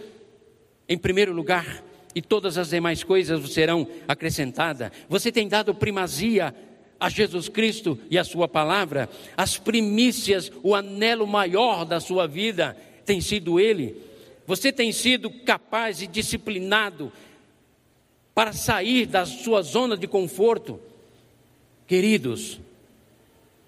[0.89, 1.81] em primeiro lugar
[2.15, 4.89] e todas as demais coisas serão acrescentadas.
[5.09, 6.55] Você tem dado primazia
[6.97, 12.75] a Jesus Cristo e a Sua palavra, as primícias, o anelo maior da sua vida
[13.05, 13.97] tem sido Ele.
[14.47, 17.11] Você tem sido capaz e disciplinado
[18.33, 20.79] para sair da sua zona de conforto.
[21.87, 22.59] Queridos,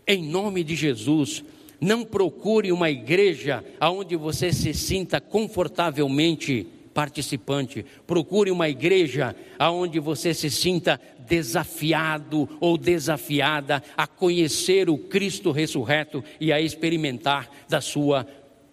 [0.06, 1.44] em nome de Jesus,
[1.80, 7.86] não procure uma igreja onde você se sinta confortavelmente participante.
[8.08, 16.24] Procure uma igreja aonde você se sinta desafiado ou desafiada a conhecer o Cristo ressurreto
[16.42, 18.26] e a experimentar da sua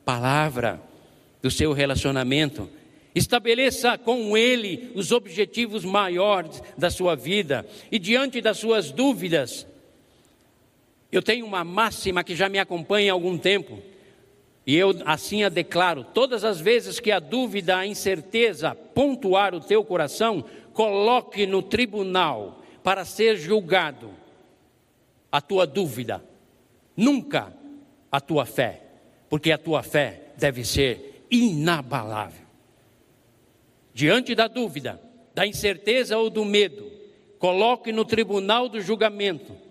[0.06, 0.80] palavra,
[1.42, 2.66] do seu relacionamento.
[3.14, 9.66] Estabeleça com ele os objetivos maiores da sua vida e diante das suas dúvidas.
[11.12, 13.82] Eu tenho uma máxima que já me acompanha há algum tempo.
[14.66, 19.60] E eu assim a declaro: todas as vezes que a dúvida, a incerteza pontuar o
[19.60, 24.10] teu coração, coloque no tribunal para ser julgado
[25.30, 26.24] a tua dúvida,
[26.96, 27.52] nunca
[28.10, 28.82] a tua fé,
[29.28, 32.44] porque a tua fé deve ser inabalável.
[33.92, 35.00] Diante da dúvida,
[35.34, 36.90] da incerteza ou do medo,
[37.38, 39.64] coloque no tribunal do julgamento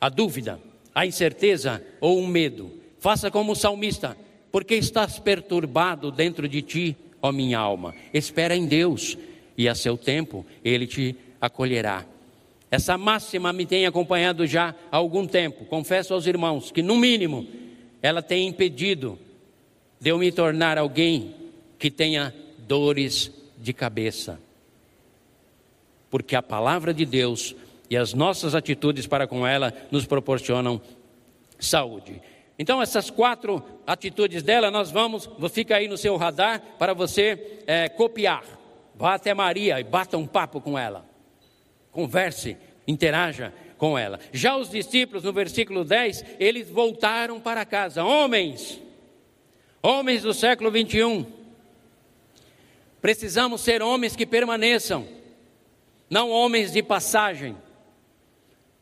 [0.00, 0.58] a dúvida,
[0.94, 4.16] a incerteza ou o medo Faça como o salmista,
[4.52, 7.94] porque estás perturbado dentro de ti, ó minha alma.
[8.12, 9.16] Espera em Deus,
[9.56, 12.04] e a seu tempo ele te acolherá.
[12.70, 15.64] Essa máxima me tem acompanhado já há algum tempo.
[15.64, 17.48] Confesso aos irmãos que, no mínimo,
[18.00, 19.18] ela tem impedido
[19.98, 21.34] de eu me tornar alguém
[21.78, 22.34] que tenha
[22.68, 24.38] dores de cabeça.
[26.10, 27.56] Porque a palavra de Deus
[27.88, 30.80] e as nossas atitudes para com ela nos proporcionam
[31.58, 32.20] saúde.
[32.60, 37.88] Então, essas quatro atitudes dela, nós vamos, fica aí no seu radar para você é,
[37.88, 38.44] copiar.
[38.94, 41.08] Vá até Maria e bata um papo com ela.
[41.90, 44.20] Converse, interaja com ela.
[44.30, 48.04] Já os discípulos, no versículo 10, eles voltaram para casa.
[48.04, 48.78] Homens,
[49.82, 51.24] homens do século 21,
[53.00, 55.08] precisamos ser homens que permaneçam,
[56.10, 57.56] não homens de passagem.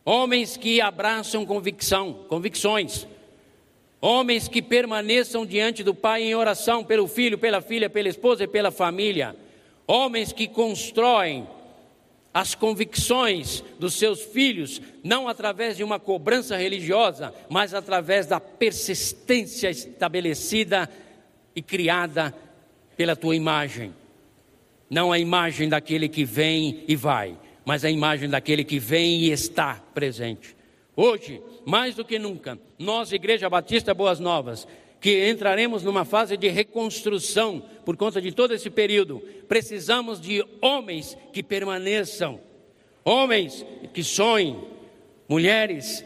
[0.04, 3.06] Homens que abraçam convicção, convicções
[4.00, 8.48] Homens que permaneçam diante do Pai em oração pelo filho, pela filha, pela esposa e
[8.48, 9.34] pela família.
[9.86, 11.46] Homens que constroem
[12.32, 19.70] as convicções dos seus filhos, não através de uma cobrança religiosa, mas através da persistência
[19.70, 20.88] estabelecida
[21.56, 22.32] e criada
[22.96, 23.92] pela tua imagem.
[24.88, 29.32] Não a imagem daquele que vem e vai, mas a imagem daquele que vem e
[29.32, 30.56] está presente.
[30.94, 34.66] Hoje, mais do que nunca, nós, Igreja Batista Boas Novas,
[35.02, 41.14] que entraremos numa fase de reconstrução por conta de todo esse período, precisamos de homens
[41.30, 42.40] que permaneçam,
[43.04, 44.58] homens que sonhem,
[45.28, 46.02] mulheres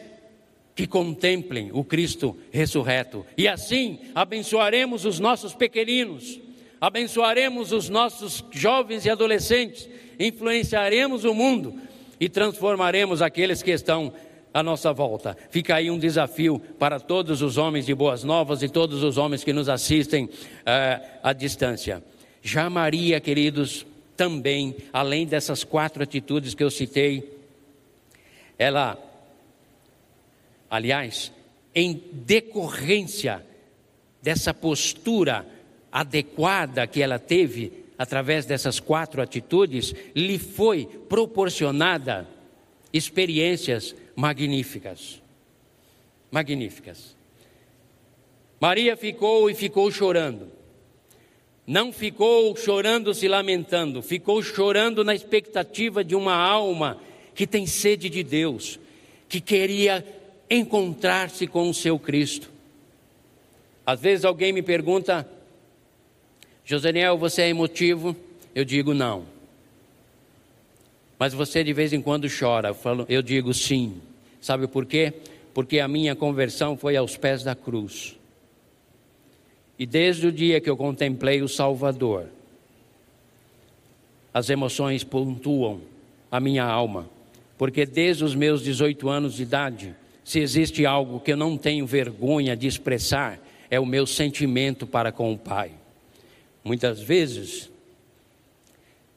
[0.75, 3.25] que contemplem o Cristo ressurreto.
[3.39, 6.41] E assim abençoaremos os nossos pequeninos,
[6.81, 9.89] abençoaremos os nossos jovens e adolescentes,
[10.19, 11.79] influenciaremos o mundo
[12.19, 14.13] e transformaremos aqueles que estão
[14.53, 15.37] à nossa volta.
[15.51, 19.45] Fica aí um desafio para todos os homens de boas novas e todos os homens
[19.45, 22.03] que nos assistem uh, à distância.
[22.43, 23.87] Já Maria, queridos,
[24.17, 27.39] também, além dessas quatro atitudes que eu citei,
[28.59, 28.99] ela
[30.73, 31.31] Aliás,
[31.75, 33.45] em decorrência
[34.23, 35.47] dessa postura
[35.93, 42.27] adequada que ela teve através dessas quatro atitudes, lhe foi proporcionada
[42.91, 45.21] experiências magníficas.
[46.31, 47.17] Magníficas.
[48.61, 50.49] Maria ficou e ficou chorando.
[51.67, 57.01] Não ficou chorando se lamentando, ficou chorando na expectativa de uma alma
[57.35, 58.79] que tem sede de Deus,
[59.29, 60.05] que queria
[60.51, 62.51] encontrar-se com o seu Cristo.
[63.87, 65.29] Às vezes alguém me pergunta,
[66.65, 68.15] Joseniel, você é emotivo?
[68.55, 69.32] Eu digo não.
[71.23, 72.71] Mas você de vez em quando chora.
[72.71, 74.03] Eu, falo, eu digo sim.
[74.41, 75.13] Sabe por quê?
[75.55, 78.19] Porque a minha conversão foi aos pés da cruz.
[79.79, 82.27] E desde o dia que eu contemplei o Salvador,
[84.35, 85.83] as emoções pontuam
[86.29, 87.09] a minha alma.
[87.57, 89.95] Porque desde os meus 18 anos de idade,
[90.25, 93.39] se existe algo que eu não tenho vergonha de expressar,
[93.71, 95.71] é o meu sentimento para com o Pai.
[96.65, 97.71] Muitas vezes,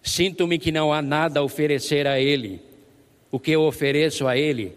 [0.10, 2.62] sinto-me que não há nada a oferecer a Ele.
[3.32, 4.74] O que eu ofereço a Ele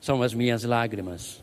[0.00, 1.42] são as minhas lágrimas.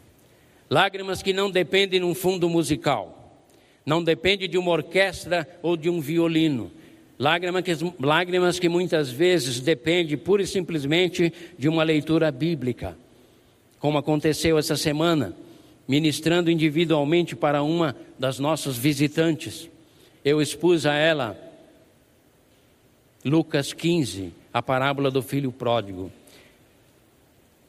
[0.70, 3.42] Lágrimas que não dependem de um fundo musical,
[3.86, 6.72] não dependem de uma orquestra ou de um violino.
[7.18, 12.98] Lágrimas que, lágrimas que muitas vezes dependem pura e simplesmente de uma leitura bíblica
[13.86, 15.36] como aconteceu essa semana,
[15.88, 19.70] ministrando individualmente para uma das nossas visitantes.
[20.24, 21.38] Eu expus a ela
[23.26, 26.12] Lucas 15, a parábola do filho pródigo.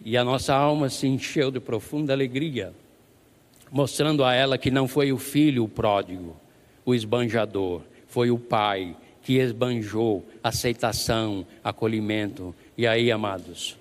[0.04, 2.74] E a nossa alma se encheu de profunda alegria,
[3.72, 6.36] mostrando a ela que não foi o filho o pródigo,
[6.84, 12.54] o esbanjador, foi o pai que esbanjou aceitação, acolhimento.
[12.76, 13.78] E aí, amados,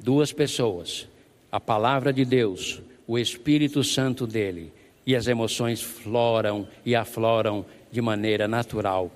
[0.00, 1.06] duas pessoas,
[1.50, 4.72] a palavra de Deus, o Espírito Santo dele,
[5.06, 9.12] e as emoções floram e afloram de maneira natural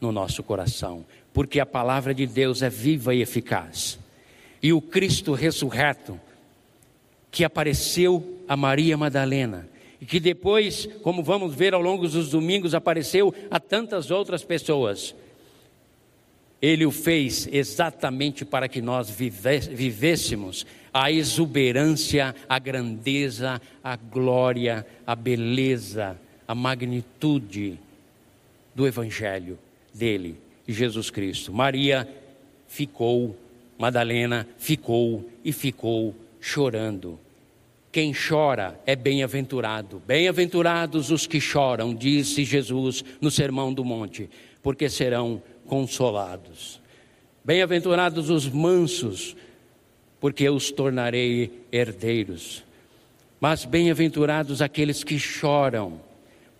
[0.00, 3.98] no nosso coração, porque a palavra de Deus é viva e eficaz.
[4.62, 6.18] E o Cristo ressurreto,
[7.30, 9.68] que apareceu a Maria Madalena,
[10.00, 15.14] e que depois, como vamos ver ao longo dos domingos, apareceu a tantas outras pessoas,
[16.62, 25.14] ele o fez exatamente para que nós vivêssemos a exuberância, a grandeza, a glória, a
[25.14, 27.78] beleza, a magnitude
[28.74, 29.58] do Evangelho
[29.94, 30.36] dele,
[30.66, 31.52] Jesus Cristo.
[31.52, 32.08] Maria
[32.66, 33.36] ficou,
[33.78, 37.18] Madalena ficou e ficou chorando.
[37.92, 40.02] Quem chora é bem-aventurado.
[40.04, 44.28] Bem-aventurados os que choram, disse Jesus no Sermão do Monte,
[44.60, 46.80] porque serão consolados.
[47.44, 49.36] Bem-aventurados os mansos,
[50.18, 52.64] porque eu os tornarei herdeiros.
[53.40, 56.00] Mas bem-aventurados aqueles que choram,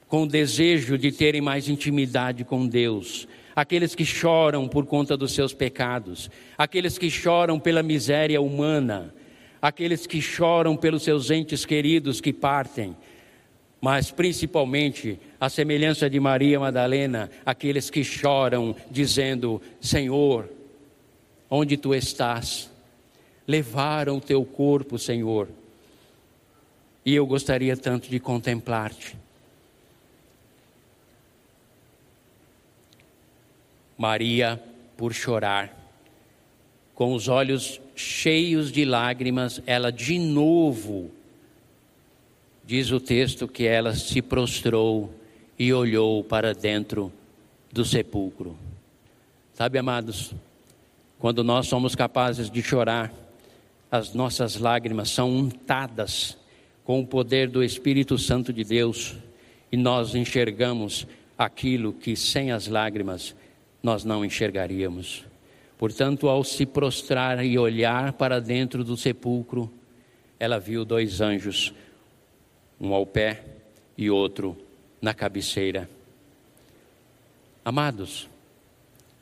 [0.08, 5.32] com o desejo de terem mais intimidade com Deus, aqueles que choram por conta dos
[5.32, 9.14] seus pecados, aqueles que choram pela miséria humana,
[9.60, 12.96] aqueles que choram pelos seus entes queridos que partem,
[13.80, 20.48] mas principalmente a semelhança de Maria Madalena, aqueles que choram dizendo: Senhor,
[21.50, 22.70] onde tu estás?
[23.46, 25.48] Levaram o teu corpo, Senhor.
[27.04, 29.23] E eu gostaria tanto de contemplar-te.
[33.96, 34.62] Maria,
[34.96, 35.72] por chorar,
[36.94, 41.10] com os olhos cheios de lágrimas, ela de novo
[42.66, 45.14] Diz o texto que ela se prostrou
[45.58, 47.12] e olhou para dentro
[47.70, 48.56] do sepulcro.
[49.52, 50.34] Sabe, amados,
[51.18, 53.12] quando nós somos capazes de chorar,
[53.90, 56.38] as nossas lágrimas são untadas
[56.84, 59.14] com o poder do Espírito Santo de Deus
[59.70, 63.36] e nós enxergamos aquilo que sem as lágrimas
[63.84, 65.26] nós não enxergaríamos.
[65.76, 69.70] Portanto, ao se prostrar e olhar para dentro do sepulcro,
[70.40, 71.74] ela viu dois anjos
[72.80, 73.44] um ao pé
[73.96, 74.56] e outro
[75.02, 75.88] na cabeceira.
[77.62, 78.26] Amados,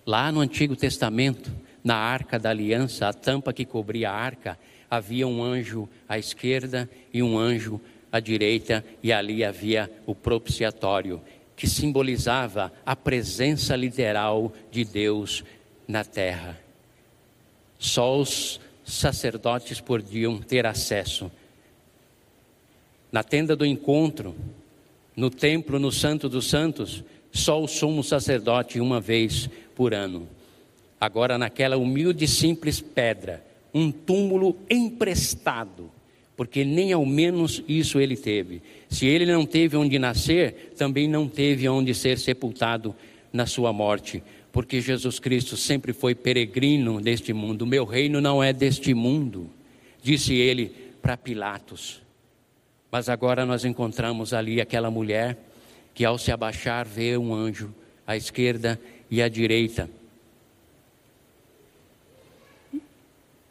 [0.06, 1.50] lá no Antigo Testamento,
[1.82, 4.56] na arca da aliança, a tampa que cobria a arca,
[4.88, 7.80] havia um anjo à esquerda e um anjo
[8.12, 11.20] à direita, e ali havia o propiciatório,
[11.56, 15.44] que simbolizava a presença literal de Deus
[15.86, 16.58] na terra.
[17.78, 21.30] Só os sacerdotes podiam ter acesso.
[23.10, 24.34] Na tenda do encontro,
[25.14, 30.28] no templo, no Santo dos Santos, só o sumo sacerdote uma vez por ano.
[31.00, 33.44] Agora, naquela humilde e simples pedra,
[33.74, 35.90] um túmulo emprestado,
[36.36, 38.62] porque nem ao menos isso ele teve.
[38.88, 42.94] Se ele não teve onde nascer, também não teve onde ser sepultado
[43.32, 47.66] na sua morte, porque Jesus Cristo sempre foi peregrino deste mundo.
[47.66, 49.48] Meu reino não é deste mundo,
[50.02, 52.02] disse ele para Pilatos.
[52.90, 55.38] Mas agora nós encontramos ali aquela mulher
[55.94, 57.74] que, ao se abaixar, vê um anjo
[58.06, 58.78] à esquerda
[59.10, 59.88] e à direita.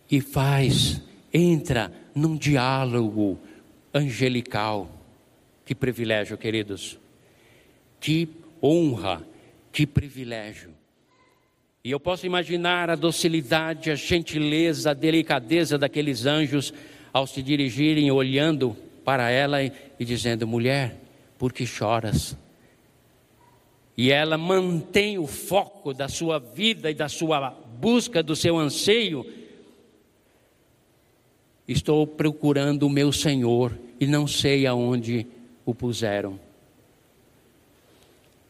[0.09, 1.01] E faz,
[1.33, 3.39] entra num diálogo
[3.93, 4.89] angelical.
[5.65, 6.97] Que privilégio, queridos.
[7.99, 8.27] Que
[8.61, 9.25] honra,
[9.71, 10.71] que privilégio.
[11.83, 16.73] E eu posso imaginar a docilidade, a gentileza, a delicadeza daqueles anjos
[17.11, 20.95] ao se dirigirem olhando para ela e, e dizendo: mulher,
[21.37, 22.37] por que choras?
[23.97, 29.25] E ela mantém o foco da sua vida e da sua busca, do seu anseio.
[31.71, 35.25] Estou procurando o meu Senhor e não sei aonde
[35.65, 36.39] o puseram.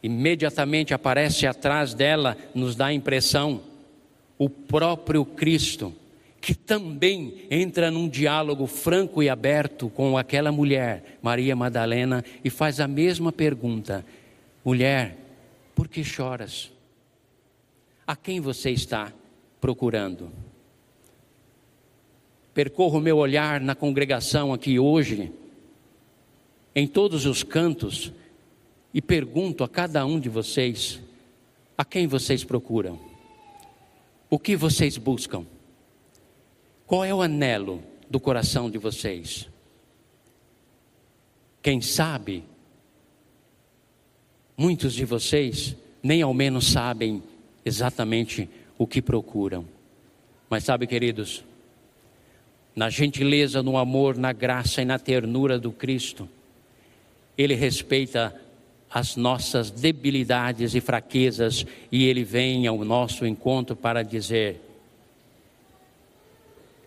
[0.01, 3.61] Imediatamente aparece atrás dela, nos dá a impressão,
[4.38, 5.93] o próprio Cristo
[6.41, 12.80] que também entra num diálogo franco e aberto com aquela mulher, Maria Madalena, e faz
[12.80, 14.03] a mesma pergunta:
[14.65, 15.15] Mulher,
[15.76, 16.72] por que choras?
[18.07, 19.13] A quem você está
[19.61, 20.32] procurando?
[22.54, 25.32] Percorro meu olhar na congregação aqui hoje,
[26.76, 28.12] em todos os cantos,
[28.93, 30.99] e pergunto a cada um de vocês:
[31.78, 32.99] a quem vocês procuram?
[34.30, 35.45] O que vocês buscam?
[36.86, 39.49] Qual é o anelo do coração de vocês?
[41.62, 42.43] Quem sabe,
[44.58, 47.24] muitos de vocês nem ao menos sabem
[47.64, 49.66] exatamente o que procuram.
[50.49, 51.45] Mas sabe, queridos,
[52.76, 56.28] na gentileza, no amor, na graça e na ternura do Cristo,
[57.38, 58.34] Ele respeita
[58.89, 64.59] as nossas debilidades e fraquezas e Ele vem ao nosso encontro para dizer: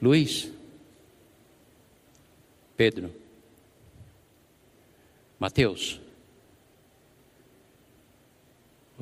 [0.00, 0.50] Luiz,
[2.76, 3.10] Pedro,
[5.38, 6.00] Mateus,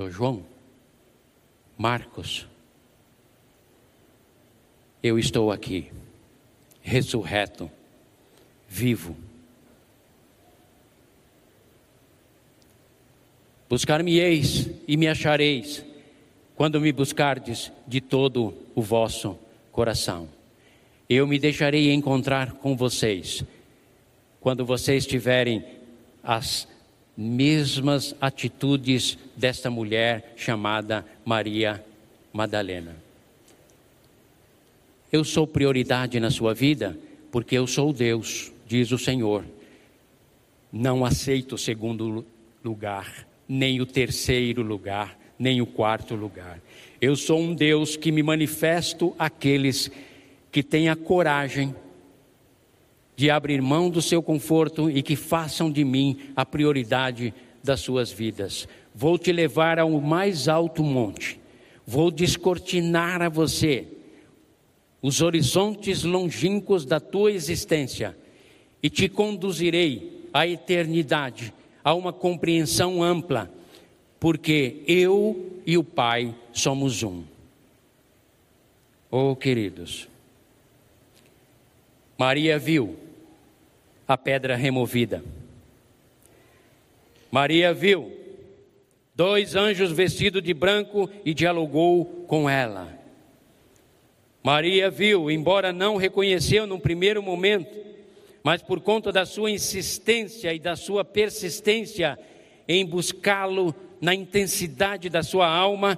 [0.09, 0.45] João,
[1.77, 2.47] Marcos,
[5.03, 5.91] eu estou aqui,
[6.83, 7.71] ressurreto,
[8.69, 9.17] vivo.
[13.69, 15.85] Buscar-me-eis e me achareis,
[16.55, 19.39] quando me buscardes de todo o vosso
[19.71, 20.29] coração
[21.15, 23.45] eu me deixarei encontrar com vocês
[24.41, 25.65] quando vocês tiverem
[26.23, 26.67] as
[27.17, 31.85] mesmas atitudes desta mulher chamada Maria
[32.33, 32.97] Madalena.
[35.13, 36.99] Eu sou prioridade na sua vida
[37.31, 39.45] porque eu sou Deus, diz o Senhor.
[40.73, 42.25] Não aceito o segundo
[42.65, 46.61] lugar, nem o terceiro lugar, nem o quarto lugar.
[47.01, 50.13] Eu sou um Deus que me manifesto àqueles que
[50.53, 51.75] que tenha coragem
[53.17, 57.33] de abrir mão do seu conforto e que façam de mim a prioridade
[57.65, 58.69] das suas vidas.
[58.95, 61.41] Vou te levar ao mais alto monte,
[61.87, 63.87] vou descortinar a você
[65.03, 68.17] os horizontes longínquos da tua existência
[68.81, 73.53] e te conduzirei à eternidade, a uma compreensão ampla,
[74.21, 77.25] porque eu e o Pai somos um.
[79.11, 80.09] Oh, queridos,
[82.17, 82.97] Maria viu
[84.07, 85.25] a pedra removida.
[87.31, 88.13] Maria viu
[89.15, 93.02] dois anjos vestidos de branco e dialogou com ela.
[94.43, 97.79] Maria viu, embora não reconheceu num primeiro momento,
[98.43, 102.19] mas por conta da sua insistência e da sua persistência
[102.67, 105.97] em buscá-lo na intensidade da sua alma,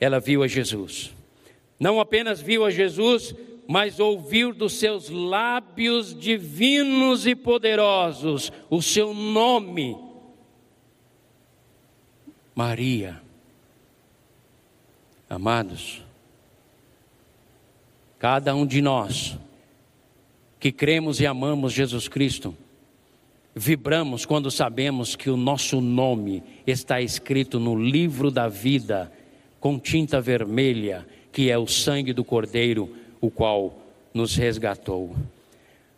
[0.00, 1.12] ela viu a Jesus.
[1.78, 3.34] Não apenas viu a Jesus,
[3.68, 9.96] mas ouvir dos seus lábios divinos e poderosos o seu nome,
[12.54, 13.20] Maria.
[15.28, 16.02] Amados,
[18.22, 19.36] Cada um de nós
[20.60, 22.56] que cremos e amamos Jesus Cristo,
[23.52, 29.12] vibramos quando sabemos que o nosso nome está escrito no livro da vida
[29.58, 33.76] com tinta vermelha, que é o sangue do Cordeiro, o qual
[34.14, 35.16] nos resgatou.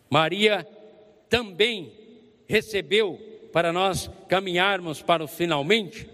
[0.08, 0.66] Maria
[1.28, 1.92] também
[2.48, 3.20] recebeu
[3.52, 6.08] para nós caminharmos para o finalmente.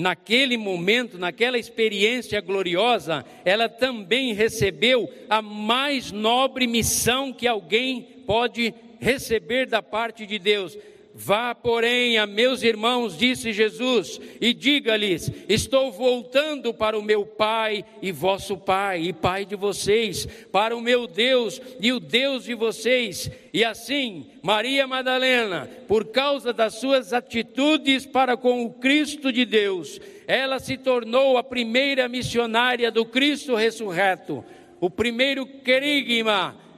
[0.00, 8.72] Naquele momento, naquela experiência gloriosa, ela também recebeu a mais nobre missão que alguém pode
[8.98, 10.78] receber da parte de Deus.
[11.22, 17.84] Vá, porém, a meus irmãos, disse Jesus, e diga-lhes: Estou voltando para o meu Pai
[18.00, 22.54] e vosso Pai, e Pai de vocês, para o meu Deus e o Deus de
[22.54, 23.30] vocês.
[23.52, 30.00] E assim, Maria Madalena, por causa das suas atitudes para com o Cristo de Deus,
[30.26, 34.42] ela se tornou a primeira missionária do Cristo ressurreto,
[34.80, 36.69] o primeiro querigma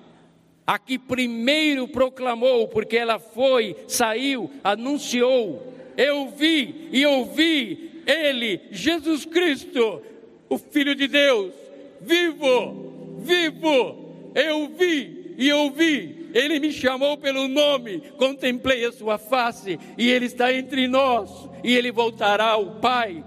[0.67, 5.73] a que primeiro proclamou, porque ela foi, saiu, anunciou.
[5.97, 10.03] Eu vi e ouvi Ele, Jesus Cristo,
[10.49, 11.53] o Filho de Deus,
[12.01, 14.33] vivo, vivo.
[14.35, 16.31] Eu vi e ouvi.
[16.35, 21.49] Ele me chamou pelo nome, contemplei a sua face e Ele está entre nós.
[21.63, 23.23] E Ele voltará ao Pai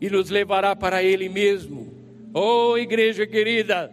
[0.00, 1.92] e nos levará para Ele mesmo.
[2.32, 3.92] Oh, igreja querida,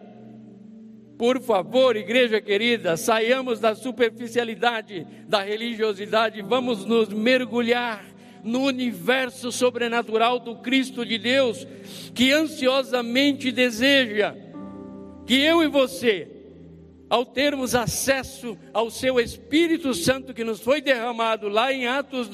[1.21, 8.03] por favor, igreja querida, saiamos da superficialidade da religiosidade, vamos nos mergulhar
[8.43, 11.67] no universo sobrenatural do Cristo de Deus,
[12.15, 14.35] que ansiosamente deseja
[15.27, 16.27] que eu e você,
[17.07, 22.27] ao termos acesso ao seu Espírito Santo que nos foi derramado lá em Atos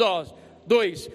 [0.65, 1.09] 2,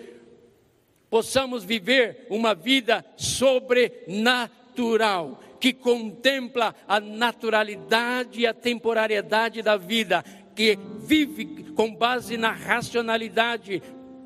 [1.08, 10.24] possamos viver uma vida sobrenatural que contempla a naturalidade e a temporariedade da vida,
[10.56, 11.46] que vive
[11.76, 13.80] com base na racionalidade,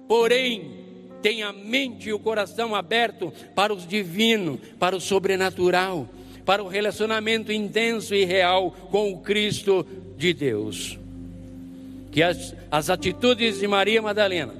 [0.08, 0.86] porém
[1.20, 6.08] tem a mente e o coração aberto para o divino, para o sobrenatural,
[6.46, 10.98] para o relacionamento intenso e real com o Cristo de Deus.
[12.10, 14.54] Que as, as atitudes de Maria Madalena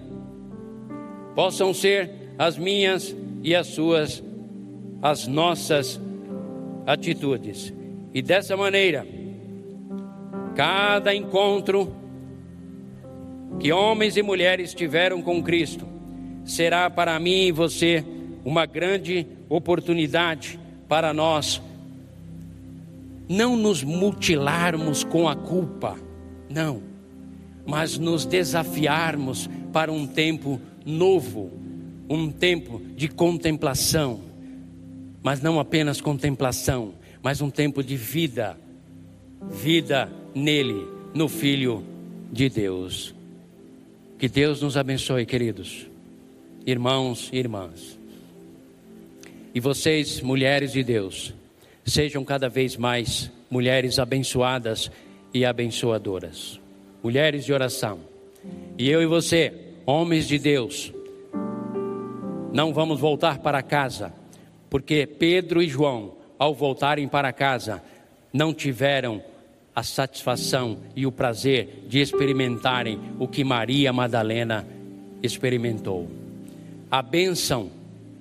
[1.35, 4.23] possam ser as minhas e as suas,
[5.01, 5.99] as nossas
[6.87, 7.73] atitudes.
[8.15, 9.07] E dessa maneira,
[10.55, 11.95] cada encontro
[13.59, 15.87] que homens e mulheres tiveram com Cristo
[16.45, 18.05] será para mim e você
[18.45, 20.59] uma grande oportunidade
[20.89, 21.61] para nós
[23.29, 25.97] não nos mutilarmos com a culpa,
[26.49, 26.81] não,
[27.67, 31.51] mas nos desafiarmos para um tempo novo,
[32.09, 34.21] um tempo de contemplação,
[35.27, 38.57] mas não apenas contemplação, mas um tempo de vida,
[39.51, 41.83] vida nele, no Filho
[42.31, 43.13] de Deus.
[44.21, 45.89] Que Deus nos abençoe, queridos,
[46.65, 47.99] irmãos e irmãs.
[49.53, 51.35] E vocês, mulheres de Deus,
[51.85, 54.93] sejam cada vez mais mulheres abençoadas
[55.35, 56.61] e abençoadoras,
[57.03, 57.99] mulheres de oração.
[58.79, 59.53] E eu e você,
[59.85, 60.93] homens de Deus,
[62.53, 64.15] não vamos voltar para casa
[64.69, 67.83] porque Pedro e João, ao voltarem para casa,
[68.33, 69.23] não tiveram
[69.75, 74.67] a satisfação e o prazer de experimentarem o que Maria Madalena
[75.23, 76.09] experimentou.
[76.91, 77.71] A bênção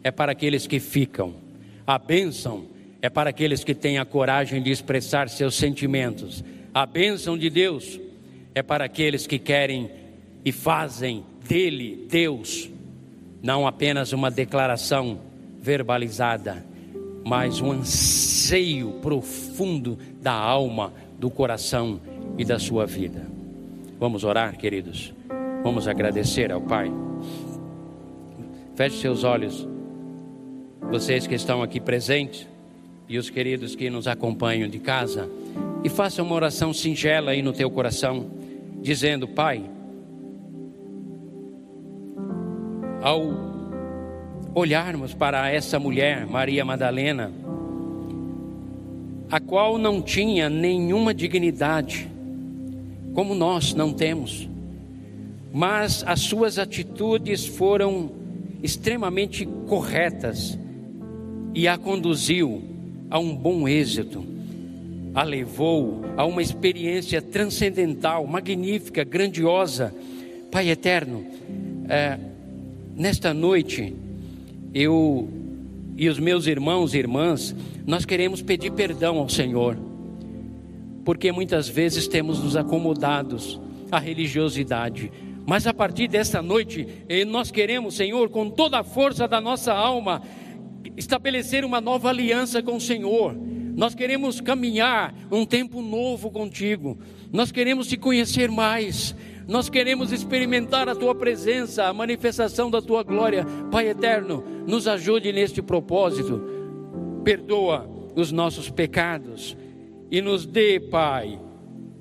[0.04, 1.34] é para aqueles que ficam,
[1.88, 2.66] a bênção
[3.02, 6.44] é para aqueles que têm a coragem de expressar seus sentimentos,
[6.74, 8.00] a bênção de Deus
[8.54, 9.90] é para aqueles que querem
[10.44, 12.70] e fazem dele, Deus,
[13.42, 15.20] não apenas uma declaração
[15.66, 16.64] verbalizada,
[17.26, 22.00] mas um anseio profundo da alma, do coração
[22.38, 23.26] e da sua vida.
[24.00, 25.12] Vamos orar, queridos.
[25.64, 26.92] Vamos agradecer ao Pai.
[28.76, 29.68] Feche seus olhos,
[30.92, 32.48] vocês que estão aqui presentes
[33.10, 35.28] e os queridos que nos acompanham de casa,
[35.84, 38.30] e faça uma oração singela aí no teu coração,
[38.82, 39.64] dizendo: Pai,
[43.02, 43.55] ao
[44.56, 47.30] olharmos para essa mulher, Maria Madalena,
[49.30, 52.10] a qual não tinha nenhuma dignidade,
[53.14, 54.50] como nós não temos,
[55.54, 58.10] mas as suas atitudes foram
[58.64, 60.58] extremamente corretas
[61.54, 62.64] e a conduziu
[63.10, 64.26] a um bom êxito,
[65.14, 69.94] a levou a uma experiência transcendental, magnífica, grandiosa.
[70.50, 71.26] Pai eterno,
[71.90, 72.18] é,
[72.96, 73.94] nesta noite,
[74.76, 75.30] eu
[75.96, 77.56] e os meus irmãos e irmãs,
[77.88, 79.78] nós queremos pedir perdão ao Senhor,
[81.06, 83.58] porque muitas vezes temos nos acomodados
[83.90, 85.10] à religiosidade.
[85.48, 89.72] Mas a partir desta noite, eh, nós queremos, Senhor, com toda a força da nossa
[89.72, 90.22] alma,
[90.98, 93.34] estabelecer uma nova aliança com o Senhor.
[93.76, 96.98] Nós queremos caminhar um tempo novo contigo.
[97.32, 99.16] Nós queremos te conhecer mais.
[99.48, 103.46] Nós queremos experimentar a tua presença, a manifestação da tua glória.
[103.72, 106.42] Pai eterno, nos ajude neste propósito.
[107.24, 109.56] Perdoa os nossos pecados
[110.10, 111.40] e nos dê, Pai,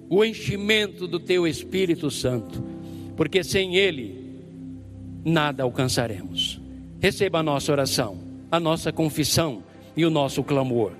[0.08, 2.62] o enchimento do teu Espírito Santo,
[3.16, 4.24] porque sem ele
[5.24, 6.60] nada alcançaremos.
[7.00, 8.18] Receba a nossa oração,
[8.50, 9.62] a nossa confissão
[9.96, 10.92] e o nosso clamor,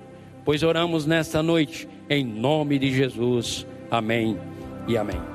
[0.43, 3.65] pois oramos nesta noite em nome de Jesus.
[3.89, 4.37] Amém
[4.87, 5.34] e amém.